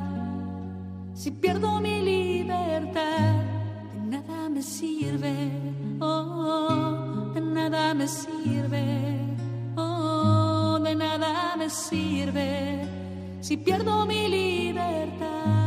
[1.14, 3.36] si pierdo mi libertad,
[3.94, 5.52] de nada me sirve,
[6.00, 8.84] oh, de nada me sirve,
[9.76, 12.84] oh, de nada me sirve,
[13.40, 15.57] si pierdo mi libertad.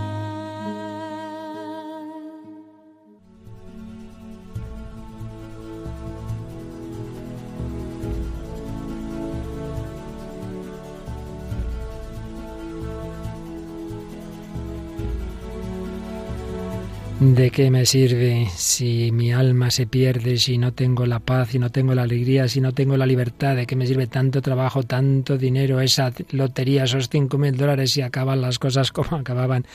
[17.32, 21.60] ¿De qué me sirve si mi alma se pierde, si no tengo la paz, si
[21.60, 23.56] no tengo la alegría, si no tengo la libertad?
[23.56, 28.02] ¿De qué me sirve tanto trabajo, tanto dinero, esa lotería, esos cinco mil dólares si
[28.02, 29.66] acaban las cosas como acababan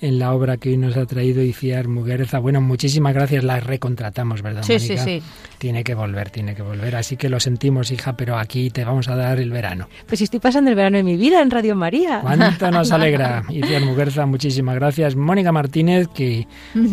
[0.00, 2.38] en la obra que hoy nos ha traído Iciar Muguerza?
[2.38, 4.62] Bueno, muchísimas gracias, la recontratamos, ¿verdad?
[4.62, 5.22] Sí, sí, sí.
[5.58, 6.96] Tiene que volver, tiene que volver.
[6.96, 9.86] Así que lo sentimos, hija, pero aquí te vamos a dar el verano.
[10.06, 12.20] Pues estoy pasando el verano en mi vida en Radio María.
[12.22, 13.44] ¿Cuánto nos alegra?
[13.50, 15.14] Iciar Muguerza, muchísimas gracias.
[15.14, 16.46] Mónica Martínez, que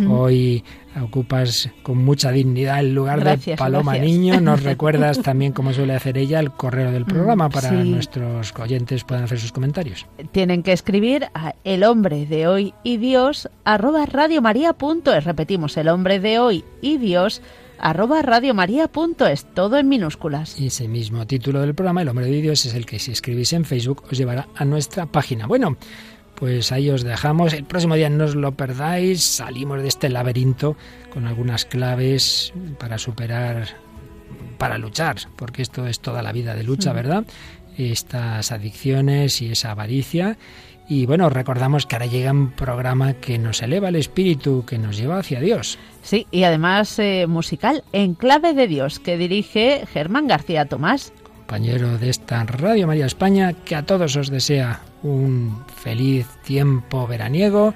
[0.10, 0.64] Hoy
[1.01, 4.41] ocupas con mucha dignidad el lugar de Paloma Niño.
[4.41, 9.03] Nos recuerdas también, como suele hacer ella, el correo del programa mm, para nuestros oyentes
[9.03, 10.05] puedan hacer sus comentarios.
[10.32, 15.24] Tienen que escribir a el hombre de hoy y Dios arroba radiomaria.es.
[15.24, 17.41] Repetimos, el hombre de hoy y Dios
[17.80, 20.60] arroba radiomaria.es, todo en minúsculas.
[20.60, 23.53] Y ese mismo título del programa, El hombre de Dios, es el que si escribís
[23.53, 25.47] en Facebook os llevará a nuestra página.
[25.47, 25.78] Bueno,
[26.40, 27.54] pues ahí os dejamos.
[27.54, 29.22] El próximo día no os lo perdáis.
[29.22, 30.78] Salimos de este laberinto
[31.12, 33.68] con algunas claves para superar,
[34.58, 37.26] para luchar, porque esto es toda la vida de lucha, ¿verdad?
[37.78, 40.38] Estas adicciones y esa avaricia.
[40.88, 44.98] Y bueno, recordamos que ahora llega un programa que nos eleva el espíritu, que nos
[44.98, 45.78] lleva hacia Dios.
[46.02, 51.14] Sí, y además eh, musical En Clave de Dios, que dirige Germán García Tomás
[51.50, 57.74] compañero de esta Radio María España, que a todos os desea un feliz tiempo veraniego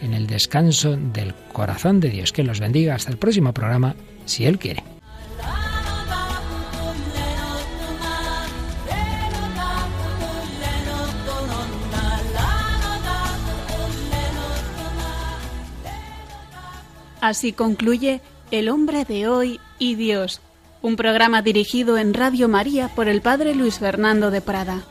[0.00, 2.30] en el descanso del corazón de Dios.
[2.30, 3.96] Que los bendiga hasta el próximo programa,
[4.26, 4.84] si Él quiere.
[17.20, 18.20] Así concluye
[18.52, 20.40] El hombre de hoy y Dios
[20.86, 24.84] un programa dirigido en Radio María por el Padre Luis Fernando de Prada.